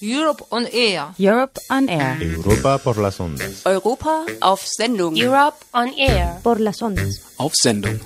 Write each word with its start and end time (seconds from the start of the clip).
Europe 0.00 0.42
on 0.50 0.66
Air. 0.72 1.08
Europe 1.18 1.60
on 1.68 1.88
Air. 1.88 2.22
Europa 2.22 2.78
por 2.78 2.96
las 2.96 3.20
ondas. 3.20 3.66
Europa 3.66 4.24
auf 4.40 4.62
Sendung. 4.64 5.14
Europe 5.16 5.58
on 5.72 5.92
Air. 5.98 6.40
Por 6.42 6.58
las 6.58 6.80
ondas. 6.80 7.20
Auf 7.36 7.52
Sendung. 7.54 8.00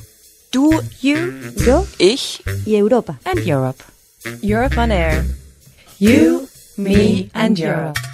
Du, 0.51 0.71
You, 1.01 1.17
yo 1.67 1.87
ich, 1.99 2.43
y 2.67 2.77
Europa. 2.77 3.19
And 3.25 3.41
Europe. 3.47 3.83
Europe 4.43 4.77
on 4.79 4.91
Air. 4.91 5.25
You, 5.99 6.49
me 6.77 7.31
and 7.33 7.59
Europe. 7.59 8.14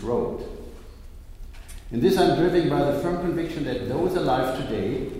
Road. 0.00 0.46
In 1.92 2.00
this, 2.00 2.16
I'm 2.16 2.38
driven 2.38 2.68
by 2.68 2.84
the 2.84 3.00
firm 3.00 3.20
conviction 3.20 3.64
that 3.64 3.88
those 3.88 4.14
alive 4.14 4.56
today 4.58 5.10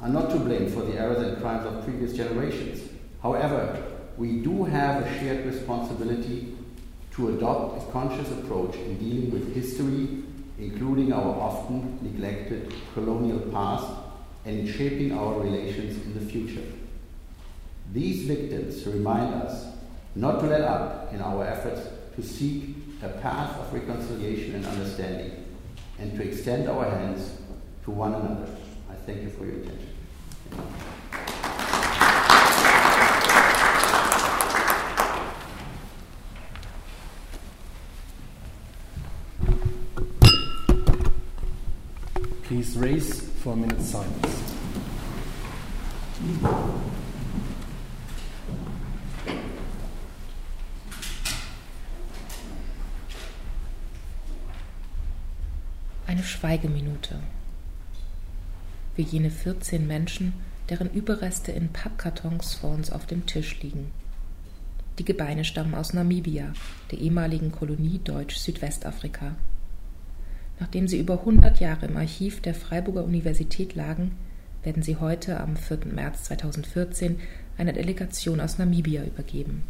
are 0.00 0.08
not 0.08 0.30
to 0.30 0.36
blame 0.36 0.70
for 0.70 0.82
the 0.82 0.98
errors 0.98 1.22
and 1.22 1.40
crimes 1.40 1.64
of 1.64 1.84
previous 1.84 2.12
generations. 2.12 2.88
However, 3.22 3.82
we 4.16 4.40
do 4.40 4.64
have 4.64 5.04
a 5.04 5.18
shared 5.18 5.46
responsibility 5.46 6.54
to 7.12 7.36
adopt 7.36 7.82
a 7.82 7.92
conscious 7.92 8.30
approach 8.30 8.74
in 8.74 8.98
dealing 8.98 9.30
with 9.30 9.54
history, 9.54 10.24
including 10.58 11.12
our 11.12 11.34
often 11.40 11.98
neglected 12.02 12.72
colonial 12.94 13.38
past, 13.50 13.86
and 14.44 14.60
in 14.60 14.66
shaping 14.66 15.12
our 15.12 15.40
relations 15.40 16.04
in 16.04 16.14
the 16.14 16.30
future. 16.30 16.66
These 17.92 18.24
victims 18.24 18.86
remind 18.86 19.34
us 19.34 19.66
not 20.14 20.40
to 20.40 20.46
let 20.46 20.62
up 20.62 21.12
in 21.12 21.20
our 21.20 21.44
efforts 21.46 21.88
to 22.16 22.22
seek 22.22 22.81
a 23.02 23.08
path 23.20 23.58
of 23.58 23.72
reconciliation 23.72 24.54
and 24.54 24.66
understanding, 24.66 25.44
and 25.98 26.16
to 26.16 26.22
extend 26.22 26.68
our 26.68 26.88
hands 26.88 27.38
to 27.84 27.90
one 27.90 28.14
another. 28.14 28.48
I 28.90 28.94
thank 29.06 29.22
you 29.22 29.30
for 29.30 29.44
your 29.44 29.56
attention. 29.56 29.88
Please 42.44 42.76
raise 42.76 43.20
for 43.40 43.54
a 43.54 43.56
minute 43.56 43.80
silence. 43.80 44.54
Schweigeminute. 56.42 57.20
Für 58.96 59.02
jene 59.02 59.30
14 59.30 59.86
Menschen, 59.86 60.32
deren 60.68 60.90
Überreste 60.90 61.52
in 61.52 61.68
Pappkartons 61.68 62.54
vor 62.54 62.70
uns 62.70 62.90
auf 62.90 63.06
dem 63.06 63.26
Tisch 63.26 63.62
liegen. 63.62 63.92
Die 64.98 65.04
Gebeine 65.04 65.44
stammen 65.44 65.76
aus 65.76 65.92
Namibia, 65.92 66.52
der 66.90 66.98
ehemaligen 66.98 67.52
Kolonie 67.52 68.00
Deutsch-Südwestafrika. 68.02 69.36
Nachdem 70.58 70.88
sie 70.88 70.98
über 70.98 71.20
100 71.20 71.60
Jahre 71.60 71.86
im 71.86 71.96
Archiv 71.96 72.40
der 72.40 72.56
Freiburger 72.56 73.04
Universität 73.04 73.76
lagen, 73.76 74.16
werden 74.64 74.82
sie 74.82 74.96
heute 74.96 75.38
am 75.38 75.56
4. 75.56 75.86
März 75.94 76.24
2014 76.24 77.20
einer 77.56 77.72
Delegation 77.72 78.40
aus 78.40 78.58
Namibia 78.58 79.04
übergeben. 79.04 79.62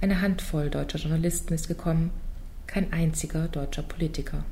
Eine 0.00 0.20
Handvoll 0.20 0.70
deutscher 0.70 1.00
Journalisten 1.00 1.52
ist 1.52 1.66
gekommen, 1.66 2.12
kein 2.68 2.92
einziger 2.92 3.48
deutscher 3.48 3.82
Politiker. 3.82 4.44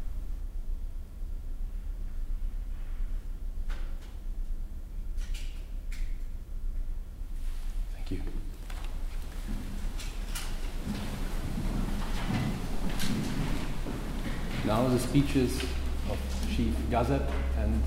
Speeches 15.11 15.61
of 16.09 16.19
Chief 16.55 16.73
Gazet 16.89 17.29
and 17.59 17.83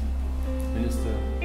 Minister 0.76 1.43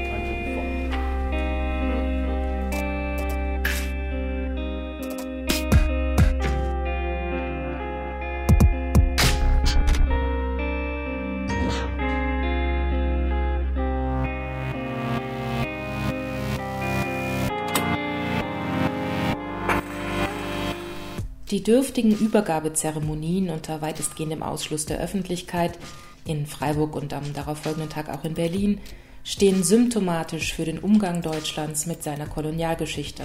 Die 21.51 21.63
dürftigen 21.63 22.13
Übergabezeremonien 22.13 23.49
unter 23.49 23.81
weitestgehendem 23.81 24.43
Ausschluss 24.43 24.85
der 24.85 25.01
Öffentlichkeit 25.01 25.79
in 26.27 26.47
Freiburg 26.47 26.95
und 26.95 27.15
am 27.15 27.33
darauffolgenden 27.33 27.89
Tag 27.89 28.11
auch 28.11 28.25
in 28.25 28.35
Berlin 28.35 28.81
stehen 29.25 29.63
symptomatisch 29.63 30.53
für 30.53 30.67
den 30.67 30.79
Umgang 30.79 31.23
Deutschlands 31.23 31.87
mit 31.87 32.03
seiner 32.03 32.27
Kolonialgeschichte. 32.27 33.23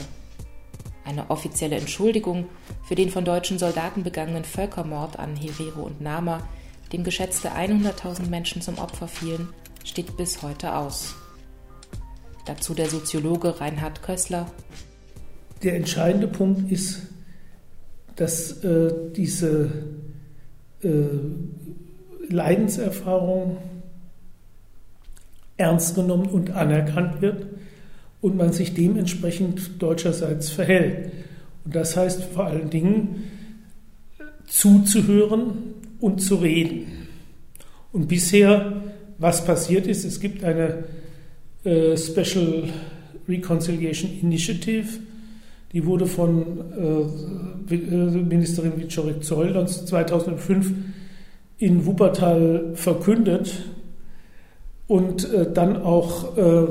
Eine 1.04 1.30
offizielle 1.30 1.76
Entschuldigung 1.76 2.48
für 2.84 2.96
den 2.96 3.10
von 3.10 3.26
deutschen 3.26 3.60
Soldaten 3.60 4.04
begangenen 4.04 4.46
Völkermord 4.46 5.20
an 5.20 5.36
Herero 5.36 5.82
und 5.82 6.00
Nama, 6.00 6.48
dem 6.94 7.04
geschätzte 7.04 7.52
100.000 7.52 8.30
Menschen 8.30 8.62
zum 8.62 8.78
Opfer 8.78 9.10
fielen, 9.10 9.50
steht 9.84 10.16
bis 10.16 10.42
heute 10.42 10.76
aus. 10.76 11.16
Dazu 12.46 12.74
der 12.74 12.90
Soziologe 12.90 13.60
Reinhard 13.60 14.02
Kössler. 14.02 14.50
Der 15.62 15.76
entscheidende 15.76 16.28
Punkt 16.28 16.72
ist, 16.72 17.13
dass 18.16 18.64
äh, 18.64 18.92
diese 19.16 19.70
äh, 20.84 20.90
Leidenserfahrung 22.30 23.58
ernst 25.58 25.96
genommen 25.96 26.28
und 26.28 26.52
anerkannt 26.52 27.22
wird 27.22 27.46
und 28.22 28.38
man 28.38 28.54
sich 28.54 28.74
dementsprechend 28.74 29.82
deutscherseits 29.82 30.50
verhält. 30.50 31.12
Und 31.66 31.76
das 31.76 31.96
heißt 31.96 32.24
vor 32.24 32.46
allen 32.46 32.70
Dingen 32.70 33.24
zuzuhören 34.48 35.74
und 36.00 36.22
zu 36.22 36.36
reden. 36.36 37.08
Und 37.92 38.08
bisher, 38.08 38.82
was 39.18 39.46
passiert 39.46 39.88
ist, 39.88 40.04
es 40.04 40.20
gibt 40.20 40.44
eine 40.44 40.86
äh, 41.64 41.96
Special 41.98 42.70
Reconciliation 43.28 44.12
Initiative, 44.22 45.00
die 45.74 45.86
wurde 45.86 46.06
von 46.06 46.44
äh, 47.70 47.76
Ministerin 47.76 48.80
Wiczorek 48.80 49.24
Zoll 49.24 49.68
2005 49.68 50.72
in 51.58 51.86
Wuppertal 51.86 52.72
verkündet 52.76 53.64
und 54.88 55.32
äh, 55.34 55.52
dann 55.52 55.82
auch, 55.82 56.38
äh, 56.38 56.68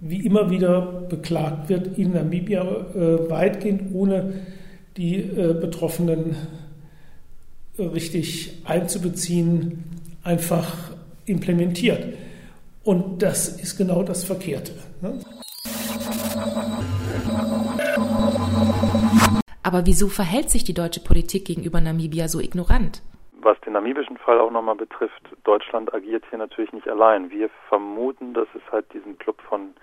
wie 0.00 0.24
immer 0.24 0.50
wieder 0.50 1.06
beklagt 1.08 1.68
wird, 1.68 1.98
in 1.98 2.12
Namibia 2.12 2.62
äh, 2.62 3.30
weitgehend 3.30 3.94
ohne 3.94 4.32
die 4.96 5.16
äh, 5.16 5.54
Betroffenen 5.54 6.36
äh, 7.76 7.82
richtig 7.82 8.62
einzubeziehen, 8.64 9.84
einfach 10.22 10.92
implementiert. 11.26 12.14
Und 12.84 13.22
das 13.22 13.48
ist 13.48 13.76
genau 13.76 14.02
das 14.02 14.24
Verkehrte. 14.24 14.72
Ne? 15.00 15.18
Aber 19.74 19.86
wieso 19.86 20.06
verhält 20.06 20.50
sich 20.50 20.62
die 20.62 20.72
deutsche 20.72 21.00
Politik 21.00 21.46
gegenüber 21.46 21.80
Namibia 21.80 22.28
so 22.28 22.38
ignorant? 22.38 23.02
Was 23.42 23.60
den 23.62 23.72
namibischen 23.72 24.16
Fall 24.18 24.38
auch 24.38 24.52
nochmal 24.52 24.76
betrifft, 24.76 25.20
Deutschland 25.42 25.92
agiert 25.92 26.22
hier 26.30 26.38
natürlich 26.38 26.72
nicht 26.72 26.88
allein. 26.88 27.28
Wir 27.32 27.50
vermuten, 27.68 28.34
dass 28.34 28.46
es 28.54 28.62
halt 28.70 28.86
diesen 28.94 29.18
Club 29.18 29.42
von 29.48 29.74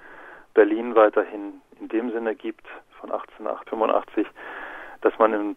Berlin 0.54 0.96
weiterhin 0.96 1.60
in 1.82 1.90
dem 1.90 2.10
Sinne 2.14 2.36
gibt, 2.36 2.66
von 3.02 3.12
1885, 3.12 4.26
dass 5.02 5.12
man 5.20 5.34
im, 5.34 5.56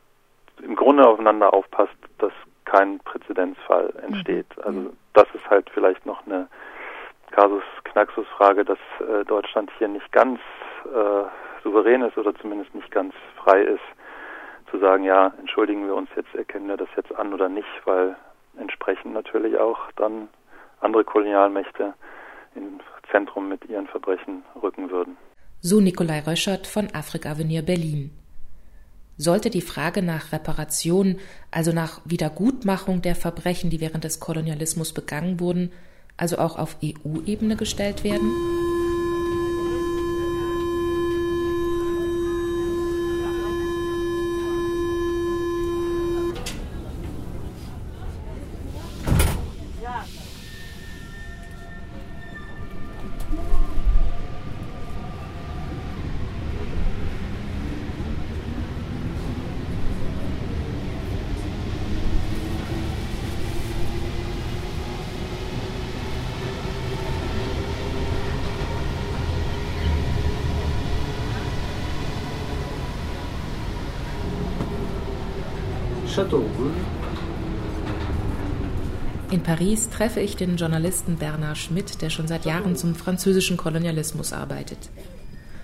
im 0.64 0.74
Grunde 0.74 1.06
aufeinander 1.06 1.54
aufpasst, 1.54 1.94
dass 2.18 2.32
kein 2.64 2.98
Präzedenzfall 3.04 3.94
entsteht. 4.02 4.48
Also 4.64 4.92
das 5.12 5.28
ist 5.32 5.48
halt 5.48 5.70
vielleicht 5.72 6.04
noch 6.06 6.26
eine 6.26 6.48
Kasus 7.30 7.62
Knaxus 7.84 8.26
Frage, 8.36 8.64
dass 8.64 8.78
äh, 8.98 9.24
Deutschland 9.26 9.70
hier 9.78 9.86
nicht 9.86 10.10
ganz 10.10 10.40
äh, 10.86 11.62
souverän 11.62 12.02
ist 12.02 12.18
oder 12.18 12.34
zumindest 12.34 12.74
nicht 12.74 12.90
ganz 12.90 13.14
frei 13.36 13.60
ist 13.60 13.94
zu 14.74 14.80
sagen, 14.80 15.04
ja, 15.04 15.32
entschuldigen 15.38 15.86
wir 15.86 15.94
uns 15.94 16.08
jetzt, 16.16 16.34
erkennen 16.34 16.68
wir 16.68 16.76
das 16.76 16.88
jetzt 16.96 17.14
an 17.14 17.32
oder 17.32 17.48
nicht, 17.48 17.68
weil 17.84 18.16
entsprechend 18.58 19.12
natürlich 19.12 19.56
auch 19.56 19.78
dann 19.96 20.28
andere 20.80 21.04
Kolonialmächte 21.04 21.94
ins 22.56 22.82
Zentrum 23.10 23.48
mit 23.48 23.64
ihren 23.66 23.86
Verbrechen 23.86 24.42
rücken 24.60 24.90
würden. 24.90 25.16
So 25.60 25.80
Nikolai 25.80 26.20
Röschert 26.26 26.66
von 26.66 26.88
Afrika 26.92 27.30
Avenir 27.30 27.62
Berlin. 27.62 28.10
Sollte 29.16 29.48
die 29.48 29.60
Frage 29.60 30.02
nach 30.02 30.32
Reparation, 30.32 31.20
also 31.52 31.72
nach 31.72 32.00
Wiedergutmachung 32.04 33.00
der 33.00 33.14
Verbrechen, 33.14 33.70
die 33.70 33.80
während 33.80 34.02
des 34.02 34.18
Kolonialismus 34.18 34.92
begangen 34.92 35.38
wurden, 35.38 35.70
also 36.16 36.38
auch 36.38 36.58
auf 36.58 36.76
EU-Ebene 36.82 37.54
gestellt 37.54 38.02
werden? 38.02 38.28
In 79.30 79.42
Paris 79.42 79.88
treffe 79.90 80.20
ich 80.20 80.36
den 80.36 80.56
Journalisten 80.56 81.16
Bernard 81.16 81.58
Schmidt, 81.58 82.02
der 82.02 82.10
schon 82.10 82.28
seit 82.28 82.44
Jahren 82.44 82.76
zum 82.76 82.94
französischen 82.94 83.56
Kolonialismus 83.56 84.32
arbeitet. 84.32 84.78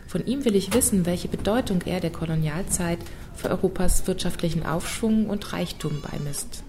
Von 0.09 0.27
ihm 0.27 0.45
will 0.45 0.57
ich 0.57 0.75
wissen, 0.75 1.07
welche 1.07 1.29
Bedeutung 1.29 1.83
er 1.87 2.01
der 2.01 2.11
Kolonialzeit 2.11 2.99
für 3.37 3.49
Europas 3.49 4.09
wirtschaftlichen 4.09 4.67
Aufschwung 4.67 5.31
und 5.31 5.53
Reichtum 5.53 6.03
beimisst. 6.03 6.65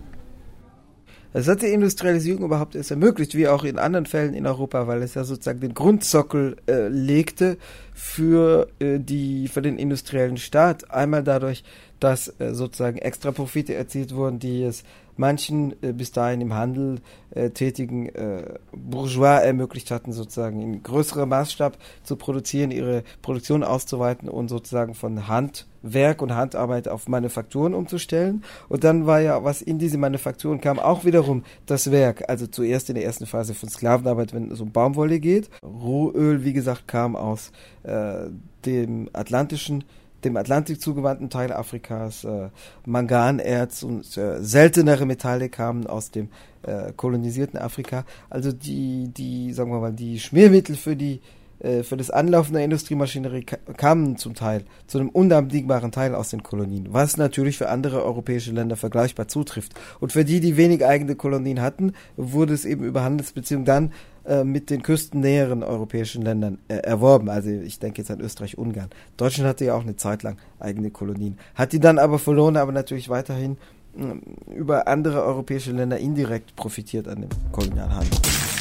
Es 1.34 1.48
hat 1.48 1.62
die 1.62 1.68
Industrialisierung 1.68 2.44
überhaupt 2.44 2.76
erst 2.76 2.92
ermöglicht, 2.92 3.36
wie 3.36 3.48
auch 3.48 3.64
in 3.64 3.80
anderen 3.80 4.06
Fällen 4.06 4.34
in 4.34 4.46
Europa, 4.46 4.86
weil 4.88 5.02
es 5.02 5.14
ja 5.16 5.24
sozusagen 5.24 5.62
den 5.62 5.74
Grundsockel 5.74 6.58
äh, 6.68 6.90
legte 6.90 7.58
für 7.94 8.68
äh, 8.80 9.00
die 9.00 9.48
für 9.48 9.62
den 9.62 9.80
industriellen 9.80 10.36
Staat. 10.36 10.92
Einmal 10.92 11.24
dadurch, 11.24 11.64
dass 12.02 12.28
äh, 12.40 12.54
sozusagen 12.54 12.98
extra 12.98 13.32
Profite 13.32 13.74
erzielt 13.76 14.14
wurden, 14.14 14.40
die 14.40 14.64
es 14.64 14.84
manchen 15.18 15.76
äh, 15.84 15.94
bis 15.94 16.12
dahin 16.12 16.42
im 16.42 16.54
Handel 16.54 17.00
äh, 17.30 17.52
tätigen 17.52 18.10
äh, 18.10 18.56
Bourgeois 18.74 19.40
ermöglicht 19.40 19.92
hatten, 19.92 20.12
sozusagen 20.12 20.62
in 20.62 20.84
größerem 20.84 21.30
Maßstab 21.30 21.78
zu 22.04 22.16
produzieren, 22.16 22.72
ihre 22.72 23.04
Produktion 23.22 23.64
auszuweiten 23.64 24.28
und 24.28 24.50
sozusagen 24.50 24.96
von 24.96 25.28
Handwerk 25.28 26.22
und 26.22 26.34
Handarbeit 26.34 26.88
auf 26.88 27.08
Manufakturen 27.08 27.74
umzustellen. 27.74 28.44
Und 28.68 28.84
dann 28.84 29.06
war 29.06 29.22
ja, 29.22 29.44
was 29.44 29.62
in 29.62 29.78
diese 29.78 29.98
Manufakturen 29.98 30.60
kam, 30.60 30.80
auch 30.80 31.06
wiederum 31.06 31.44
das 31.68 31.92
Werk. 31.92 32.28
Also 32.28 32.48
zuerst 32.48 32.90
in 32.90 32.96
der 32.96 33.06
ersten 33.06 33.28
Phase 33.28 33.54
von 33.54 33.70
Sklavenarbeit, 33.70 34.34
wenn 34.34 34.52
es 34.52 34.60
um 34.60 34.72
Baumwolle 34.72 35.20
geht. 35.20 35.50
Rohöl, 35.64 36.44
wie 36.44 36.54
gesagt, 36.54 36.88
kam 36.88 37.16
aus 37.16 37.52
äh, 37.84 38.26
dem 38.66 39.10
atlantischen 39.14 39.84
dem 40.24 40.38
Atlantik 40.38 40.82
zugewandten 40.82 41.30
Teil 41.30 41.52
Afrikas. 41.52 42.24
Äh, 42.24 42.50
Manganerz 42.86 43.84
und 43.84 44.18
äh, 44.18 44.42
seltenere 44.42 45.06
Metalle 45.06 45.50
kamen 45.50 45.88
aus 45.88 46.12
dem 46.12 46.30
äh, 46.64 46.92
kolonisierten 46.96 47.60
Afrika. 47.60 48.06
Also 48.30 48.52
die, 48.52 49.10
die, 49.16 49.54
sagen 49.54 49.72
wir 49.72 49.80
mal, 49.80 49.94
die 49.94 50.20
Schmiermittel 50.20 50.76
für 50.76 50.96
die 50.96 51.22
äh, 51.62 51.84
für 51.84 51.98
das 51.98 52.10
Anlaufen 52.10 52.54
der 52.54 52.64
Industriemaschinerie 52.64 53.46
kamen 53.78 54.18
zum 54.18 54.34
Teil, 54.34 54.64
zu 54.88 55.00
einem 55.00 55.10
unabdingbaren 55.10 55.92
Teil 55.92 56.16
aus 56.16 56.30
den 56.30 56.44
Kolonien, 56.44 56.88
was 56.92 57.18
natürlich 57.18 57.58
für 57.58 57.70
andere 57.70 58.04
europäische 58.04 58.52
Länder 58.52 58.76
vergleichbar 58.76 59.28
zutrifft. 59.28 59.74
Und 60.00 60.12
für 60.12 60.26
die, 60.26 60.40
die 60.40 60.58
wenig 60.58 60.86
eigene 60.86 61.16
Kolonien 61.16 61.62
hatten, 61.62 61.94
wurde 62.18 62.54
es 62.54 62.66
eben 62.66 62.84
über 62.84 63.04
Handelsbeziehungen 63.04 63.66
dann 63.66 63.92
äh, 64.26 64.44
mit 64.44 64.70
den 64.70 64.84
küstennäheren 64.84 65.64
europäischen 65.64 66.22
Ländern 66.22 66.60
äh, 66.68 66.76
erworben. 66.76 67.30
Also 67.30 67.50
ich 67.50 67.80
denke 67.80 68.02
jetzt 68.02 68.12
an 68.12 68.22
Österreich-Ungarn. 68.22 68.90
Deutschland 69.18 69.50
hatte 69.50 69.66
ja 69.66 69.76
auch 69.76 69.82
eine 69.82 69.96
Zeit 69.96 70.24
lang 70.24 70.38
eigene 70.60 70.92
Kolonien. 70.92 71.38
Hat 71.56 71.74
die 71.74 71.80
dann 71.80 71.98
aber 71.98 72.20
verloren, 72.20 72.58
aber 72.58 72.72
natürlich 72.72 73.10
weiterhin 73.10 73.58
äh, 73.98 74.54
über 74.54 74.88
andere 74.88 75.24
europäische 75.24 75.72
Länder 75.72 75.98
indirekt 75.98 76.56
profitiert 76.56 77.08
an 77.08 77.22
dem 77.22 77.30
Kolonialhandel. 77.52 78.12
Äh, 78.12 78.61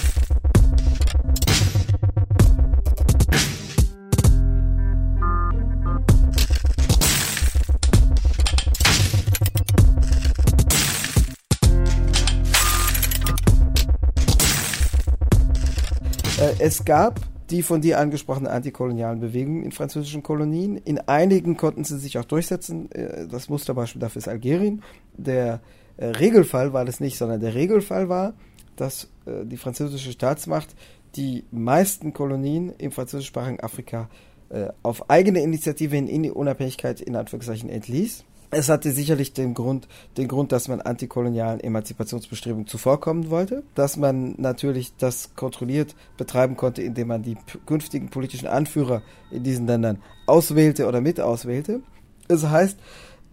es 16.60 16.84
gab 16.84 17.20
die 17.50 17.62
von 17.62 17.80
dir 17.80 17.98
angesprochenen 17.98 18.46
antikolonialen 18.46 19.18
Bewegungen 19.18 19.64
in 19.64 19.72
französischen 19.72 20.22
Kolonien. 20.22 20.76
In 20.76 21.00
einigen 21.00 21.56
konnten 21.56 21.82
sie 21.82 21.98
sich 21.98 22.16
auch 22.18 22.24
durchsetzen. 22.24 22.90
Äh, 22.92 23.26
das 23.26 23.48
Musterbeispiel 23.48 24.00
dafür 24.00 24.20
ist 24.20 24.28
Algerien. 24.28 24.82
Der 25.16 25.60
äh, 25.96 26.06
Regelfall 26.06 26.72
war 26.72 26.84
das 26.84 27.00
nicht, 27.00 27.18
sondern 27.18 27.40
der 27.40 27.54
Regelfall 27.54 28.08
war, 28.08 28.34
dass 28.76 29.08
die 29.26 29.58
französische 29.58 30.10
Staatsmacht 30.10 30.74
die 31.14 31.44
meisten 31.50 32.14
Kolonien 32.14 32.72
im 32.78 32.90
französischsprachigen 32.90 33.60
Afrika 33.60 34.08
auf 34.82 35.10
eigene 35.10 35.42
Initiative 35.42 35.96
in 35.98 36.22
die 36.22 36.30
Unabhängigkeit 36.30 37.02
in 37.02 37.14
Anführungszeichen 37.14 37.68
entließ. 37.68 38.24
Es 38.52 38.68
hatte 38.68 38.90
sicherlich 38.90 39.32
den 39.32 39.54
Grund, 39.54 39.86
den 40.16 40.26
Grund, 40.26 40.50
dass 40.50 40.66
man 40.66 40.80
antikolonialen 40.80 41.60
Emanzipationsbestrebungen 41.60 42.66
zuvorkommen 42.66 43.30
wollte, 43.30 43.62
dass 43.76 43.96
man 43.96 44.34
natürlich 44.38 44.92
das 44.98 45.36
kontrolliert 45.36 45.94
betreiben 46.16 46.56
konnte, 46.56 46.82
indem 46.82 47.08
man 47.08 47.22
die 47.22 47.36
künftigen 47.66 48.08
politischen 48.08 48.48
Anführer 48.48 49.02
in 49.30 49.44
diesen 49.44 49.68
Ländern 49.68 49.98
auswählte 50.26 50.88
oder 50.88 51.00
mit 51.00 51.20
auswählte. 51.20 51.80
Das 52.26 52.48
heißt, 52.48 52.76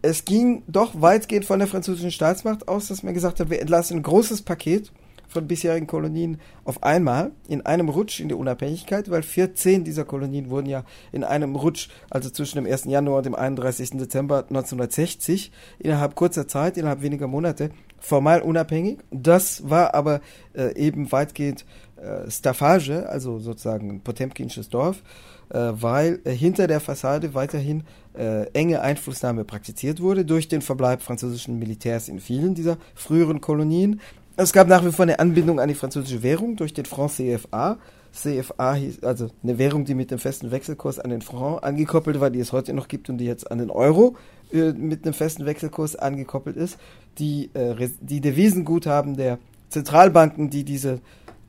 es 0.03 0.23
ging 0.23 0.61
doch 0.67 1.01
weitgehend 1.01 1.45
von 1.45 1.57
der 1.57 1.67
französischen 1.67 2.11
Staatsmacht 2.11 2.67
aus, 2.67 2.87
dass 2.87 3.01
man 3.01 3.15
gesagt 3.15 3.39
hat, 3.39 3.49
wir 3.49 3.59
entlassen 3.59 3.97
ein 3.97 4.03
großes 4.03 4.43
Paket 4.43 4.91
von 5.27 5.47
bisherigen 5.47 5.87
Kolonien 5.87 6.39
auf 6.63 6.83
einmal 6.83 7.31
in 7.47 7.65
einem 7.65 7.89
Rutsch 7.89 8.19
in 8.19 8.29
die 8.29 8.35
Unabhängigkeit, 8.35 9.09
weil 9.09 9.23
14 9.23 9.83
dieser 9.83 10.05
Kolonien 10.05 10.49
wurden 10.49 10.67
ja 10.67 10.83
in 11.11 11.23
einem 11.23 11.55
Rutsch, 11.55 11.89
also 12.09 12.29
zwischen 12.29 12.57
dem 12.57 12.65
1. 12.65 12.85
Januar 12.85 13.17
und 13.17 13.25
dem 13.25 13.35
31. 13.35 13.91
Dezember 13.91 14.39
1960, 14.47 15.51
innerhalb 15.79 16.15
kurzer 16.15 16.47
Zeit, 16.47 16.77
innerhalb 16.77 17.01
weniger 17.01 17.27
Monate, 17.27 17.71
formal 17.99 18.41
unabhängig. 18.41 18.99
Das 19.11 19.69
war 19.69 19.93
aber 19.93 20.21
äh, 20.53 20.75
eben 20.75 21.11
weitgehend 21.11 21.65
äh, 21.97 22.29
Staffage, 22.29 23.07
also 23.09 23.39
sozusagen 23.39 23.89
ein 23.89 24.01
potemkinsches 24.01 24.69
Dorf, 24.69 25.01
äh, 25.49 25.57
weil 25.57 26.19
äh, 26.23 26.31
hinter 26.31 26.67
der 26.67 26.79
Fassade 26.79 27.33
weiterhin 27.33 27.83
äh, 28.17 28.43
enge 28.51 28.81
Einflussnahme 28.81 29.43
praktiziert 29.45 29.99
wurde 29.99 30.25
durch 30.25 30.47
den 30.47 30.61
Verbleib 30.61 31.01
französischen 31.01 31.59
Militärs 31.59 32.09
in 32.09 32.19
vielen 32.19 32.55
dieser 32.55 32.77
früheren 32.95 33.41
Kolonien. 33.41 34.01
Es 34.39 34.53
gab 34.53 34.67
nach 34.67 34.85
wie 34.85 34.91
vor 34.91 35.01
eine 35.01 35.17
Anbindung 35.17 35.59
an 35.59 35.67
die 35.67 35.73
französische 35.73 36.21
Währung 36.21 36.57
durch 36.57 36.71
den 36.71 36.85
Franc 36.85 37.09
CFA. 37.13 37.79
CFA 38.13 38.75
hieß 38.75 39.01
also 39.01 39.29
eine 39.41 39.57
Währung, 39.57 39.83
die 39.83 39.95
mit 39.95 40.11
dem 40.11 40.19
festen 40.19 40.51
Wechselkurs 40.51 40.99
an 40.99 41.09
den 41.09 41.23
Franc 41.23 41.63
angekoppelt 41.65 42.19
war, 42.19 42.29
die 42.29 42.39
es 42.39 42.53
heute 42.53 42.73
noch 42.73 42.87
gibt 42.87 43.09
und 43.09 43.17
die 43.17 43.25
jetzt 43.25 43.49
an 43.49 43.57
den 43.57 43.71
Euro 43.71 44.15
äh, 44.53 44.73
mit 44.73 45.05
einem 45.05 45.15
festen 45.15 45.47
Wechselkurs 45.47 45.95
angekoppelt 45.95 46.55
ist. 46.55 46.77
Die, 47.17 47.49
äh, 47.55 47.89
die 47.99 48.21
Devisenguthaben 48.21 49.17
der 49.17 49.39
Zentralbanken, 49.69 50.51
die 50.51 50.63
diese 50.63 51.01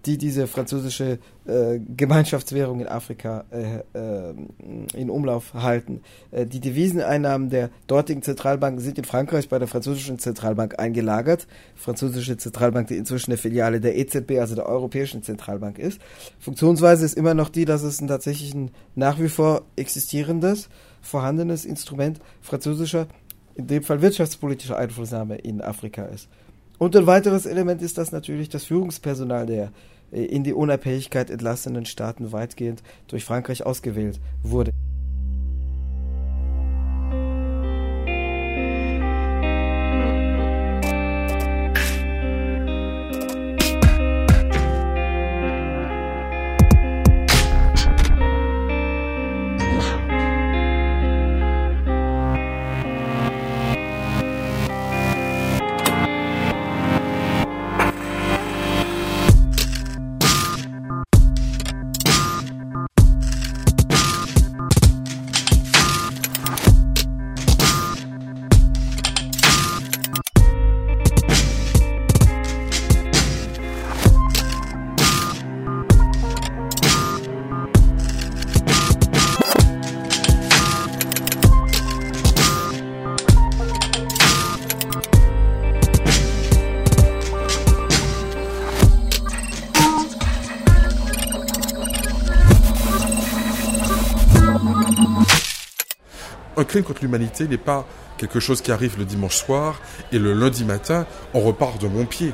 die 0.06 0.16
diese 0.16 0.46
französische 0.46 1.18
äh, 1.46 1.80
Gemeinschaftswährung 1.96 2.80
in 2.80 2.86
Afrika 2.88 3.44
äh, 3.50 3.78
äh, 3.98 4.34
in 4.94 5.10
Umlauf 5.10 5.54
halten. 5.54 6.02
Äh, 6.30 6.46
die 6.46 6.60
Deviseneinnahmen 6.60 7.50
der 7.50 7.70
dortigen 7.86 8.22
Zentralbanken 8.22 8.80
sind 8.80 8.98
in 8.98 9.04
Frankreich 9.04 9.48
bei 9.48 9.58
der 9.58 9.68
französischen 9.68 10.18
Zentralbank 10.18 10.78
eingelagert. 10.78 11.46
Französische 11.74 12.36
Zentralbank, 12.36 12.88
die 12.88 12.96
inzwischen 12.96 13.32
eine 13.32 13.38
Filiale 13.38 13.80
der 13.80 13.96
EZB, 13.98 14.38
also 14.38 14.54
der 14.54 14.66
Europäischen 14.66 15.22
Zentralbank 15.22 15.78
ist. 15.78 16.00
Funktionsweise 16.38 17.04
ist 17.04 17.16
immer 17.16 17.34
noch 17.34 17.48
die, 17.48 17.64
dass 17.64 17.82
es 17.82 18.00
ein 18.00 18.08
tatsächlich 18.08 18.54
ein 18.54 18.70
nach 18.94 19.18
wie 19.20 19.28
vor 19.28 19.62
existierendes, 19.76 20.68
vorhandenes 21.02 21.64
Instrument 21.64 22.20
französischer, 22.40 23.08
in 23.56 23.66
dem 23.66 23.82
Fall 23.82 24.00
wirtschaftspolitischer 24.00 24.76
Einflussnahme 24.76 25.36
in 25.36 25.60
Afrika 25.60 26.04
ist. 26.04 26.28
Und 26.78 26.96
ein 26.96 27.06
weiteres 27.06 27.44
Element 27.44 27.82
ist, 27.82 27.98
dass 27.98 28.12
natürlich 28.12 28.48
das 28.48 28.64
Führungspersonal 28.64 29.46
der 29.46 29.72
äh, 30.12 30.24
in 30.24 30.44
die 30.44 30.52
Unabhängigkeit 30.54 31.30
entlassenen 31.30 31.84
Staaten 31.84 32.32
weitgehend 32.32 32.82
durch 33.08 33.24
Frankreich 33.24 33.66
ausgewählt 33.66 34.20
wurde. 34.42 34.70
Crime 96.68 96.84
contre 96.84 97.02
l'humanité 97.02 97.48
n'est 97.48 97.64
pas 97.72 97.84
quelque 98.18 98.40
chose 98.40 98.60
qui 98.62 98.70
arrive 98.70 98.98
le 98.98 99.04
dimanche 99.04 99.36
soir 99.36 99.80
et 100.12 100.18
le 100.18 100.32
lundi 100.34 100.64
matin, 100.64 101.06
on 101.34 101.40
repart 101.40 101.80
de 101.80 101.88
mon 101.88 102.04
pied. 102.04 102.32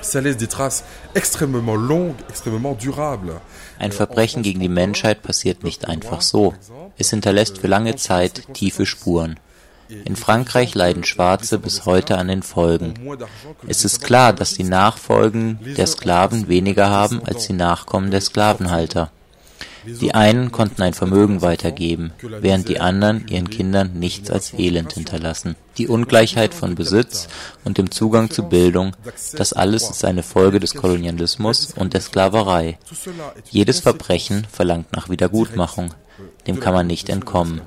Ça 0.00 0.20
laisse 0.20 0.36
des 0.36 0.48
traces 0.48 0.84
extrêmement 1.14 1.76
longues, 1.76 2.16
extrêmement 2.28 2.74
durables. 2.74 3.40
Ein 3.78 3.92
Verbrechen 3.92 4.42
gegen 4.42 4.58
die 4.58 4.68
Menschheit 4.68 5.22
passiert 5.22 5.62
nicht 5.62 5.86
einfach 5.86 6.22
so. 6.22 6.54
Es 6.98 7.10
hinterlässt 7.10 7.58
für 7.58 7.68
lange 7.68 7.94
Zeit 7.94 8.48
tiefe 8.52 8.84
Spuren. 8.84 9.38
In 10.04 10.16
Frankreich 10.16 10.74
leiden 10.74 11.04
Schwarze 11.04 11.58
bis 11.58 11.84
heute 11.84 12.16
an 12.18 12.28
den 12.28 12.42
Folgen. 12.42 12.94
Es 13.68 13.84
ist 13.84 14.02
klar, 14.02 14.32
dass 14.32 14.54
die 14.54 14.64
Nachfolgen 14.64 15.58
der 15.76 15.86
Sklaven 15.86 16.48
weniger 16.48 16.88
haben 16.88 17.22
als 17.24 17.46
die 17.46 17.52
Nachkommen 17.52 18.10
der 18.10 18.22
Sklavenhalter. 18.22 19.12
Die 19.84 20.14
einen 20.14 20.52
konnten 20.52 20.82
ein 20.82 20.94
Vermögen 20.94 21.42
weitergeben, 21.42 22.12
während 22.20 22.68
die 22.68 22.80
anderen 22.80 23.26
ihren 23.28 23.50
Kindern 23.50 23.92
nichts 23.94 24.30
als 24.30 24.54
Elend 24.54 24.92
hinterlassen. 24.92 25.56
Die 25.78 25.88
Ungleichheit 25.88 26.54
von 26.54 26.74
Besitz 26.74 27.28
und 27.64 27.78
dem 27.78 27.90
Zugang 27.90 28.30
zu 28.30 28.44
Bildung, 28.44 28.92
das 29.36 29.52
alles 29.52 29.90
ist 29.90 30.04
eine 30.04 30.22
Folge 30.22 30.60
des 30.60 30.74
Kolonialismus 30.74 31.72
und 31.74 31.94
der 31.94 32.00
Sklaverei. 32.00 32.78
Jedes 33.50 33.80
Verbrechen 33.80 34.46
verlangt 34.50 34.92
nach 34.92 35.08
Wiedergutmachung. 35.08 35.94
Dem 36.46 36.60
kann 36.60 36.74
man 36.74 36.86
nicht 36.86 37.08
entkommen. 37.08 37.62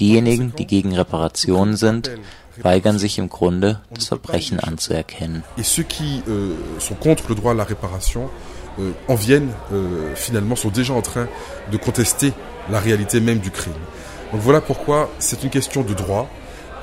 Diejenigen, 0.00 0.54
die 0.56 0.66
gegen 0.66 0.94
Reparationen 0.94 1.76
sind, 1.76 2.10
weigern 2.56 2.98
sich 2.98 3.18
im 3.18 3.28
Grunde, 3.28 3.80
das 3.90 4.06
Verbrechen 4.06 4.58
anzuerkennen. 4.60 5.44
Et 5.56 5.64
ceux 5.64 5.84
qui 5.84 6.22
euh, 6.28 6.54
sont 6.78 6.98
euh, 8.78 8.92
en 9.08 9.14
viennent 9.14 9.50
euh, 9.72 10.14
finalement, 10.14 10.56
sont 10.56 10.70
déjà 10.70 10.94
en 10.94 11.02
train 11.02 11.28
de 11.70 11.76
contester 11.76 12.32
la 12.70 12.80
réalité 12.80 13.20
même 13.20 13.38
du 13.38 13.50
crime. 13.50 13.74
Donc 14.32 14.40
voilà 14.40 14.60
pourquoi 14.60 15.10
c'est 15.18 15.42
une 15.44 15.50
question 15.50 15.82
de 15.82 15.94
droit. 15.94 16.28